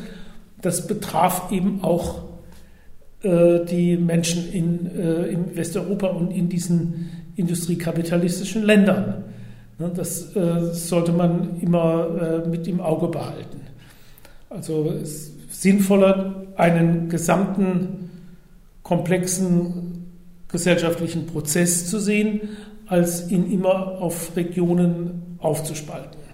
Das 0.61 0.88
betraf 0.88 1.51
eben 1.51 1.83
auch 1.83 2.23
äh, 3.23 3.65
die 3.65 3.97
Menschen 3.97 4.51
in, 4.51 4.88
äh, 4.95 5.27
in 5.27 5.55
Westeuropa 5.55 6.07
und 6.07 6.31
in 6.31 6.49
diesen 6.49 7.09
industriekapitalistischen 7.35 8.63
Ländern. 8.63 9.23
Ne, 9.77 9.91
das 9.93 10.35
äh, 10.35 10.73
sollte 10.73 11.11
man 11.11 11.59
immer 11.59 12.43
äh, 12.45 12.47
mit 12.47 12.67
im 12.67 12.79
Auge 12.79 13.07
behalten. 13.07 13.61
Also 14.49 14.89
es 15.01 15.31
sinnvoller, 15.49 16.47
einen 16.55 17.10
gesamten 17.10 18.10
komplexen 18.84 20.05
gesellschaftlichen 20.47 21.25
Prozess 21.25 21.89
zu 21.89 21.99
sehen, 21.99 22.41
als 22.88 23.29
ihn 23.29 23.51
immer 23.51 23.99
auf 23.99 24.36
Regionen 24.36 25.38
aufzuspalten. 25.39 26.24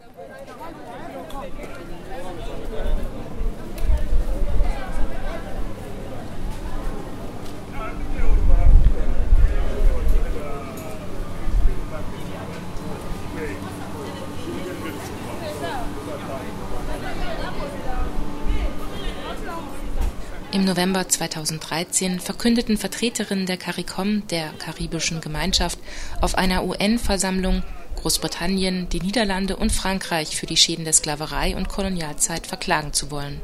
Im 20.62 20.68
November 20.68 21.10
2013 21.10 22.20
verkündeten 22.20 22.78
Vertreterinnen 22.78 23.48
der 23.48 23.58
CARICOM, 23.58 24.28
der 24.28 24.52
Karibischen 24.60 25.20
Gemeinschaft, 25.20 25.80
auf 26.22 26.36
einer 26.36 26.64
UN-Versammlung, 26.64 27.64
Großbritannien, 27.96 28.88
die 28.88 29.00
Niederlande 29.00 29.56
und 29.56 29.72
Frankreich 29.72 30.36
für 30.36 30.46
die 30.46 30.58
Schäden 30.58 30.84
der 30.86 30.94
Sklaverei 30.94 31.56
und 31.56 31.68
Kolonialzeit 31.68 32.46
verklagen 32.46 32.94
zu 32.94 33.10
wollen. 33.10 33.42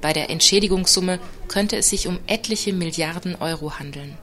Bei 0.00 0.14
der 0.14 0.30
Entschädigungssumme 0.30 1.18
könnte 1.46 1.76
es 1.76 1.90
sich 1.90 2.08
um 2.08 2.18
etliche 2.26 2.72
Milliarden 2.72 3.36
Euro 3.36 3.78
handeln. 3.78 4.16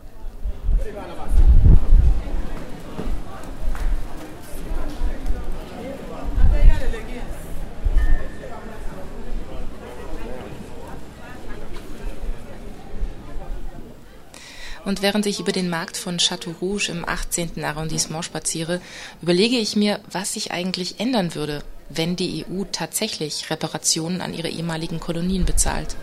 Und 14.85 15.01
während 15.01 15.25
ich 15.25 15.39
über 15.39 15.51
den 15.51 15.67
Markt 15.67 15.97
von 15.97 16.19
Château 16.19 16.53
Rouge 16.61 16.89
im 16.91 17.09
18. 17.09 17.63
Arrondissement 17.63 18.23
spaziere, 18.23 18.79
überlege 19.19 19.57
ich 19.57 19.75
mir, 19.75 19.99
was 20.11 20.33
sich 20.33 20.51
eigentlich 20.51 20.99
ändern 20.99 21.33
würde, 21.33 21.63
wenn 21.89 22.15
die 22.15 22.45
EU 22.45 22.65
tatsächlich 22.71 23.49
Reparationen 23.49 24.21
an 24.21 24.35
ihre 24.35 24.49
ehemaligen 24.49 24.99
Kolonien 24.99 25.43
bezahlt. 25.43 25.95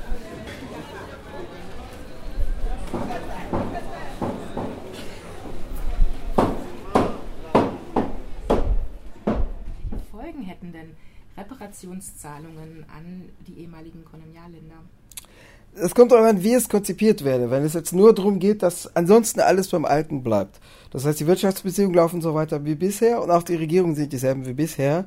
Welche 9.91 10.05
Folgen 10.11 10.43
hätten 10.43 10.73
denn 10.73 10.97
Reparationszahlungen 11.37 12.85
an 12.93 13.29
die 13.47 13.61
ehemaligen 13.61 14.05
Kolonialländer? 14.05 14.83
Es 15.75 15.95
kommt 15.95 16.13
darauf 16.13 16.27
an, 16.27 16.43
wie 16.43 16.55
es 16.55 16.69
konzipiert 16.69 17.25
werde. 17.25 17.51
Wenn 17.51 17.65
es 17.65 17.75
jetzt 17.75 17.93
nur 17.93 18.15
darum 18.15 18.39
geht, 18.39 18.63
dass 18.63 18.95
ansonsten 18.95 19.41
alles 19.41 19.69
beim 19.69 19.85
Alten 19.85 20.23
bleibt. 20.23 20.61
Das 20.91 21.07
heißt, 21.07 21.21
die 21.21 21.27
Wirtschaftsbeziehungen 21.27 21.95
laufen 21.95 22.21
so 22.21 22.35
weiter 22.35 22.65
wie 22.65 22.75
bisher 22.75 23.23
und 23.23 23.31
auch 23.31 23.43
die 23.43 23.57
Regierungen 23.57 23.95
sind 23.95 24.13
dieselben 24.13 24.47
wie 24.47 24.53
bisher. 24.53 25.07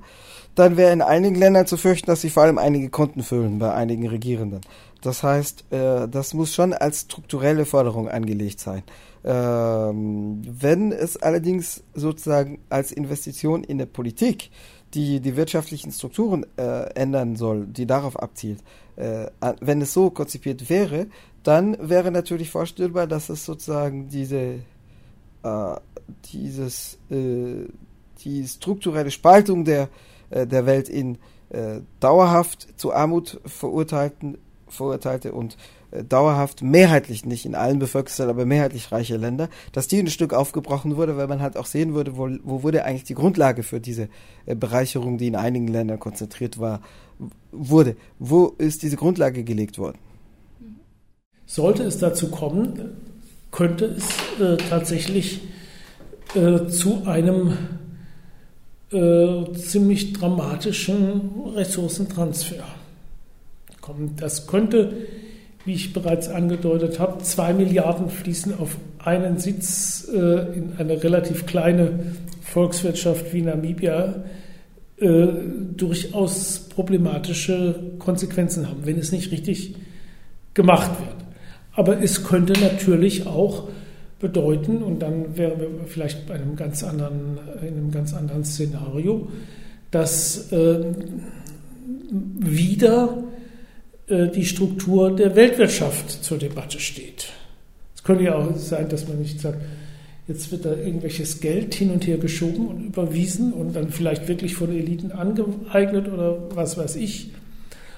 Dann 0.55 0.77
wäre 0.77 0.93
in 0.93 1.01
einigen 1.01 1.35
Ländern 1.35 1.67
zu 1.67 1.77
fürchten, 1.77 2.07
dass 2.07 2.21
sich 2.21 2.33
vor 2.33 2.43
allem 2.43 2.57
einige 2.57 2.89
Konten 2.89 3.23
füllen 3.23 3.59
bei 3.59 3.73
einigen 3.73 4.07
Regierenden. 4.07 4.61
Das 5.01 5.21
heißt, 5.21 5.65
äh, 5.71 6.07
das 6.07 6.33
muss 6.33 6.55
schon 6.55 6.73
als 6.73 7.01
strukturelle 7.01 7.65
Forderung 7.65 8.09
angelegt 8.09 8.59
sein. 8.59 8.81
Ähm, 9.23 10.41
wenn 10.47 10.91
es 10.91 11.17
allerdings 11.17 11.83
sozusagen 11.93 12.59
als 12.69 12.91
Investition 12.91 13.63
in 13.63 13.77
der 13.77 13.85
Politik 13.85 14.49
die 14.95 15.19
die 15.19 15.35
wirtschaftlichen 15.35 15.91
Strukturen 15.91 16.45
äh, 16.57 16.89
ändern 16.95 17.35
soll, 17.35 17.67
die 17.67 17.85
darauf 17.85 18.17
abzielt, 18.17 18.63
äh, 18.95 19.27
wenn 19.59 19.81
es 19.81 19.93
so 19.93 20.09
konzipiert 20.09 20.69
wäre, 20.69 21.07
dann 21.43 21.77
wäre 21.79 22.11
natürlich 22.11 22.49
vorstellbar, 22.49 23.05
dass 23.05 23.29
es 23.29 23.45
sozusagen 23.45 24.07
diese 24.09 24.59
äh, 25.43 25.75
dieses 26.31 26.97
äh, 27.11 27.67
die 28.23 28.47
strukturelle 28.47 29.11
Spaltung 29.11 29.65
der 29.65 29.89
äh, 30.29 30.47
der 30.47 30.65
Welt 30.65 30.89
in 30.89 31.17
äh, 31.49 31.81
dauerhaft 31.99 32.79
zu 32.79 32.93
Armut 32.93 33.39
verurteilten 33.45 34.37
verurteilte 34.67 35.33
und 35.33 35.57
dauerhaft 36.03 36.61
mehrheitlich 36.61 37.25
nicht 37.25 37.45
in 37.45 37.55
allen 37.55 37.79
bevölkerten, 37.79 38.29
aber 38.29 38.45
mehrheitlich 38.45 38.91
reiche 38.91 39.17
Länder, 39.17 39.49
dass 39.71 39.87
die 39.87 39.99
ein 39.99 40.07
Stück 40.07 40.33
aufgebrochen 40.33 40.95
wurde, 40.97 41.17
weil 41.17 41.27
man 41.27 41.41
halt 41.41 41.57
auch 41.57 41.65
sehen 41.65 41.93
würde, 41.93 42.17
wo, 42.17 42.29
wo 42.43 42.63
wurde 42.63 42.83
eigentlich 42.85 43.03
die 43.03 43.15
Grundlage 43.15 43.63
für 43.63 43.79
diese 43.79 44.09
äh, 44.45 44.55
Bereicherung, 44.55 45.17
die 45.17 45.27
in 45.27 45.35
einigen 45.35 45.67
Ländern 45.67 45.99
konzentriert 45.99 46.59
war, 46.59 46.81
wurde. 47.51 47.95
Wo 48.19 48.53
ist 48.57 48.83
diese 48.83 48.97
Grundlage 48.97 49.43
gelegt 49.43 49.77
worden? 49.77 49.97
Sollte 51.45 51.83
es 51.83 51.99
dazu 51.99 52.29
kommen, 52.29 52.97
könnte 53.51 53.85
es 53.85 54.05
äh, 54.41 54.57
tatsächlich 54.57 55.41
äh, 56.33 56.67
zu 56.67 57.05
einem 57.05 57.57
äh, 58.91 59.51
ziemlich 59.53 60.13
dramatischen 60.13 61.31
Ressourcentransfer 61.55 62.63
kommen. 63.81 64.15
Das 64.17 64.47
könnte 64.47 65.07
wie 65.65 65.73
ich 65.73 65.93
bereits 65.93 66.29
angedeutet 66.29 66.99
habe, 66.99 67.23
zwei 67.23 67.53
Milliarden 67.53 68.09
fließen 68.09 68.57
auf 68.57 68.77
einen 68.99 69.39
Sitz 69.39 70.07
äh, 70.13 70.17
in 70.17 70.73
eine 70.77 71.03
relativ 71.03 71.45
kleine 71.45 72.13
Volkswirtschaft 72.41 73.33
wie 73.33 73.41
Namibia 73.41 74.23
äh, 74.97 75.27
durchaus 75.75 76.69
problematische 76.69 77.79
Konsequenzen 77.99 78.69
haben, 78.69 78.85
wenn 78.85 78.99
es 78.99 79.11
nicht 79.11 79.31
richtig 79.31 79.75
gemacht 80.53 80.91
wird. 80.99 81.15
Aber 81.73 82.01
es 82.01 82.23
könnte 82.23 82.53
natürlich 82.61 83.27
auch 83.27 83.67
bedeuten, 84.19 84.77
und 84.81 84.99
dann 85.01 85.35
wären 85.35 85.59
wir 85.59 85.67
vielleicht 85.87 86.27
bei 86.27 86.35
einem 86.35 86.55
ganz 86.55 86.83
anderen, 86.83 87.37
in 87.61 87.75
einem 87.75 87.91
ganz 87.91 88.13
anderen 88.13 88.45
Szenario, 88.45 89.27
dass 89.91 90.51
äh, 90.51 90.85
wieder 92.11 93.23
die 94.07 94.45
Struktur 94.45 95.15
der 95.15 95.35
Weltwirtschaft 95.35 96.23
zur 96.23 96.37
Debatte 96.37 96.79
steht. 96.79 97.29
Es 97.95 98.03
könnte 98.03 98.25
ja 98.25 98.35
auch 98.35 98.55
sein, 98.55 98.87
dass 98.87 99.07
man 99.07 99.19
nicht 99.19 99.41
sagt, 99.41 99.57
jetzt 100.27 100.51
wird 100.51 100.65
da 100.65 100.75
irgendwelches 100.75 101.39
Geld 101.39 101.73
hin 101.73 101.91
und 101.91 102.05
her 102.07 102.17
geschoben 102.17 102.67
und 102.67 102.85
überwiesen 102.85 103.53
und 103.53 103.75
dann 103.75 103.89
vielleicht 103.89 104.27
wirklich 104.27 104.55
von 104.55 104.75
Eliten 104.75 105.11
angeeignet 105.11 106.07
oder 106.11 106.37
was 106.53 106.77
weiß 106.77 106.95
ich, 106.95 107.31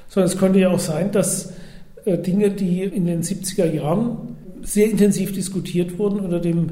sondern 0.10 0.32
es 0.32 0.38
könnte 0.38 0.60
ja 0.60 0.70
auch 0.70 0.80
sein, 0.80 1.12
dass 1.12 1.54
äh, 2.06 2.18
Dinge, 2.18 2.52
die 2.52 2.84
in 2.84 3.06
den 3.06 3.24
70er 3.24 3.72
Jahren 3.72 4.36
sehr 4.62 4.90
intensiv 4.90 5.34
diskutiert 5.34 5.98
wurden 5.98 6.20
unter 6.20 6.40
dem 6.40 6.70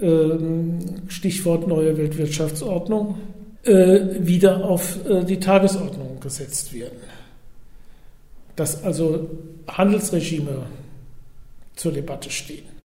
ähm, 0.00 0.78
Stichwort 1.08 1.68
neue 1.68 1.96
Weltwirtschaftsordnung, 1.96 3.18
äh, 3.64 4.00
wieder 4.18 4.64
auf 4.64 4.98
äh, 5.08 5.24
die 5.24 5.38
Tagesordnung 5.38 6.18
gesetzt 6.20 6.74
werden. 6.74 6.96
Dass 8.56 8.84
also 8.84 9.28
Handelsregime 9.66 10.66
zur 11.74 11.92
stehen. 11.92 12.82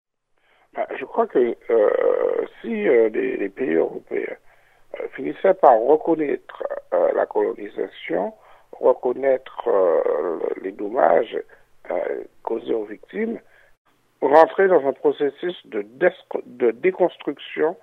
Je 0.97 1.05
crois 1.05 1.27
que 1.27 1.55
euh, 1.69 2.45
si 2.61 2.87
euh, 2.87 3.09
les, 3.09 3.49
pays 3.49 3.75
européens 3.75 4.35
euh, 4.99 5.07
finissaient 5.15 5.53
par 5.53 5.79
reconnaître 5.79 6.63
la 7.15 7.25
colonisation, 7.25 8.33
reconnaître 8.71 9.67
les 10.61 10.71
dommages 10.71 11.37
causés 12.43 12.73
aux 12.73 12.85
victimes, 12.85 13.39
rentrer 14.21 14.67
dans 14.67 14.85
un 14.87 14.93
processus 14.93 15.55
de 15.65 16.71
déconstruction 16.71 17.75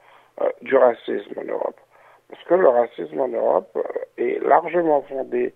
du 0.62 0.76
racisme 0.76 1.38
en 1.38 1.44
Europe. 1.44 1.80
Parce 2.28 2.42
que 2.44 2.54
le 2.54 2.68
racisme 2.68 3.20
en 3.20 3.28
Europe 3.28 3.76
est 4.16 4.40
largement 4.44 5.02
fondé 5.02 5.54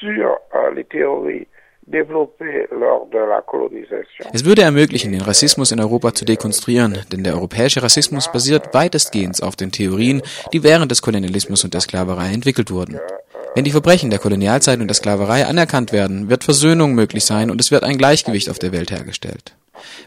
sur 0.00 0.38
les 0.74 0.84
théories 0.84 1.48
Es 4.32 4.44
würde 4.44 4.62
ermöglichen, 4.62 5.12
den 5.12 5.20
Rassismus 5.20 5.72
in 5.72 5.80
Europa 5.80 6.14
zu 6.14 6.24
dekonstruieren, 6.24 6.98
denn 7.10 7.24
der 7.24 7.34
europäische 7.34 7.82
Rassismus 7.82 8.30
basiert 8.30 8.72
weitestgehend 8.72 9.42
auf 9.42 9.56
den 9.56 9.72
Theorien, 9.72 10.22
die 10.52 10.62
während 10.62 10.90
des 10.90 11.02
Kolonialismus 11.02 11.64
und 11.64 11.74
der 11.74 11.80
Sklaverei 11.80 12.32
entwickelt 12.32 12.70
wurden. 12.70 13.00
Wenn 13.54 13.64
die 13.64 13.70
Verbrechen 13.70 14.10
der 14.10 14.18
Kolonialzeit 14.18 14.80
und 14.80 14.88
der 14.88 14.94
Sklaverei 14.94 15.44
anerkannt 15.44 15.92
werden, 15.92 16.30
wird 16.30 16.44
Versöhnung 16.44 16.94
möglich 16.94 17.24
sein 17.24 17.50
und 17.50 17.60
es 17.60 17.70
wird 17.70 17.84
ein 17.84 17.98
Gleichgewicht 17.98 18.48
auf 18.48 18.58
der 18.58 18.72
Welt 18.72 18.90
hergestellt. 18.90 19.54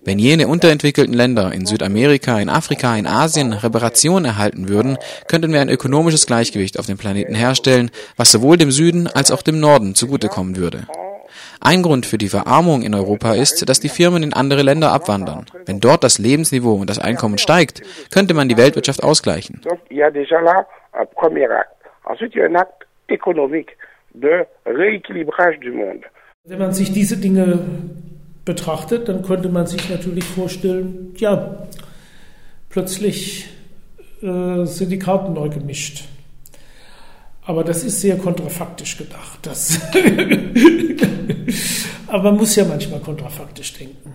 Wenn 0.04 0.18
jene 0.18 0.48
unterentwickelten 0.48 1.14
Länder 1.14 1.52
in 1.52 1.66
Südamerika, 1.66 2.40
in 2.40 2.50
Afrika, 2.50 2.96
in 2.96 3.06
Asien 3.06 3.54
Reparationen 3.54 4.26
erhalten 4.26 4.70
würden, 4.70 4.98
könnten 5.28 5.52
wir 5.52 5.62
ein 5.62 5.70
ökonomisches 5.70 6.26
Gleichgewicht 6.26 6.80
auf 6.80 6.86
dem 6.86 6.98
Planeten 6.98 7.36
herstellen, 7.36 7.92
was 8.16 8.32
sowohl 8.32 8.58
dem 8.58 8.72
Süden 8.72 9.08
als 9.08 9.32
auch 9.32 9.42
dem 9.42 9.60
Norden 9.60 9.94
zugutekommen 9.94 10.56
würde. 10.56 10.88
Ein 11.66 11.82
Grund 11.82 12.06
für 12.06 12.20
die 12.20 12.30
Verarmung 12.30 12.84
in 12.84 12.94
Europa 12.94 13.34
ist, 13.34 13.68
dass 13.68 13.80
die 13.80 13.90
Firmen 13.90 14.22
in 14.22 14.34
andere 14.34 14.62
Länder 14.62 14.92
abwandern. 14.92 15.48
Wenn 15.66 15.80
dort 15.80 16.04
das 16.04 16.20
Lebensniveau 16.20 16.76
und 16.76 16.90
das 16.92 17.00
Einkommen 17.00 17.40
steigt, 17.40 17.82
könnte 18.12 18.36
man 18.36 18.48
die 18.48 18.56
Weltwirtschaft 18.56 19.04
ausgleichen. 19.04 19.62
Wenn 26.44 26.60
man 26.60 26.72
sich 26.72 26.94
diese 26.94 27.18
Dinge 27.18 27.60
betrachtet, 28.46 29.10
dann 29.10 29.24
könnte 29.24 29.50
man 29.50 29.66
sich 29.66 29.90
natürlich 29.90 30.26
vorstellen, 30.26 31.16
ja, 31.18 31.66
plötzlich 32.70 33.50
äh, 34.22 34.66
sind 34.66 34.92
die 34.92 35.00
Karten 35.00 35.34
neu 35.34 35.50
gemischt. 35.50 36.06
Aber 37.46 37.64
das 37.64 37.84
ist 37.84 38.02
sehr 38.02 38.18
kontrafaktisch 38.18 38.98
gedacht. 38.98 39.40
Das 39.44 39.80
Aber 42.08 42.24
man 42.24 42.38
muss 42.38 42.56
ja 42.56 42.66
manchmal 42.66 43.00
kontrafaktisch 43.00 43.74
denken. 43.74 44.14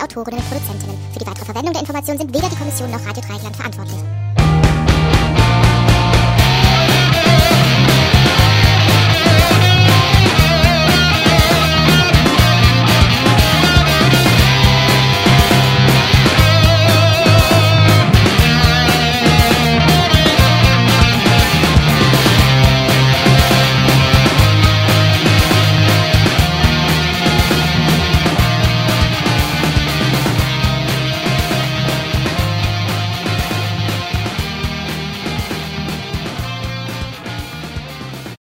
Autorinnen 0.00 0.38
und 0.38 0.48
Produzentinnen. 0.48 0.96
Für 1.12 1.18
die 1.18 1.26
weitere 1.26 1.44
Verwendung 1.44 1.72
der 1.72 1.80
Informationen 1.80 2.20
sind 2.20 2.34
weder 2.34 2.48
die 2.48 2.56
Kommission 2.56 2.90
noch 2.90 3.04
Radio 3.04 3.22
Dreieckland 3.22 3.56
verantwortlich. 3.56 4.33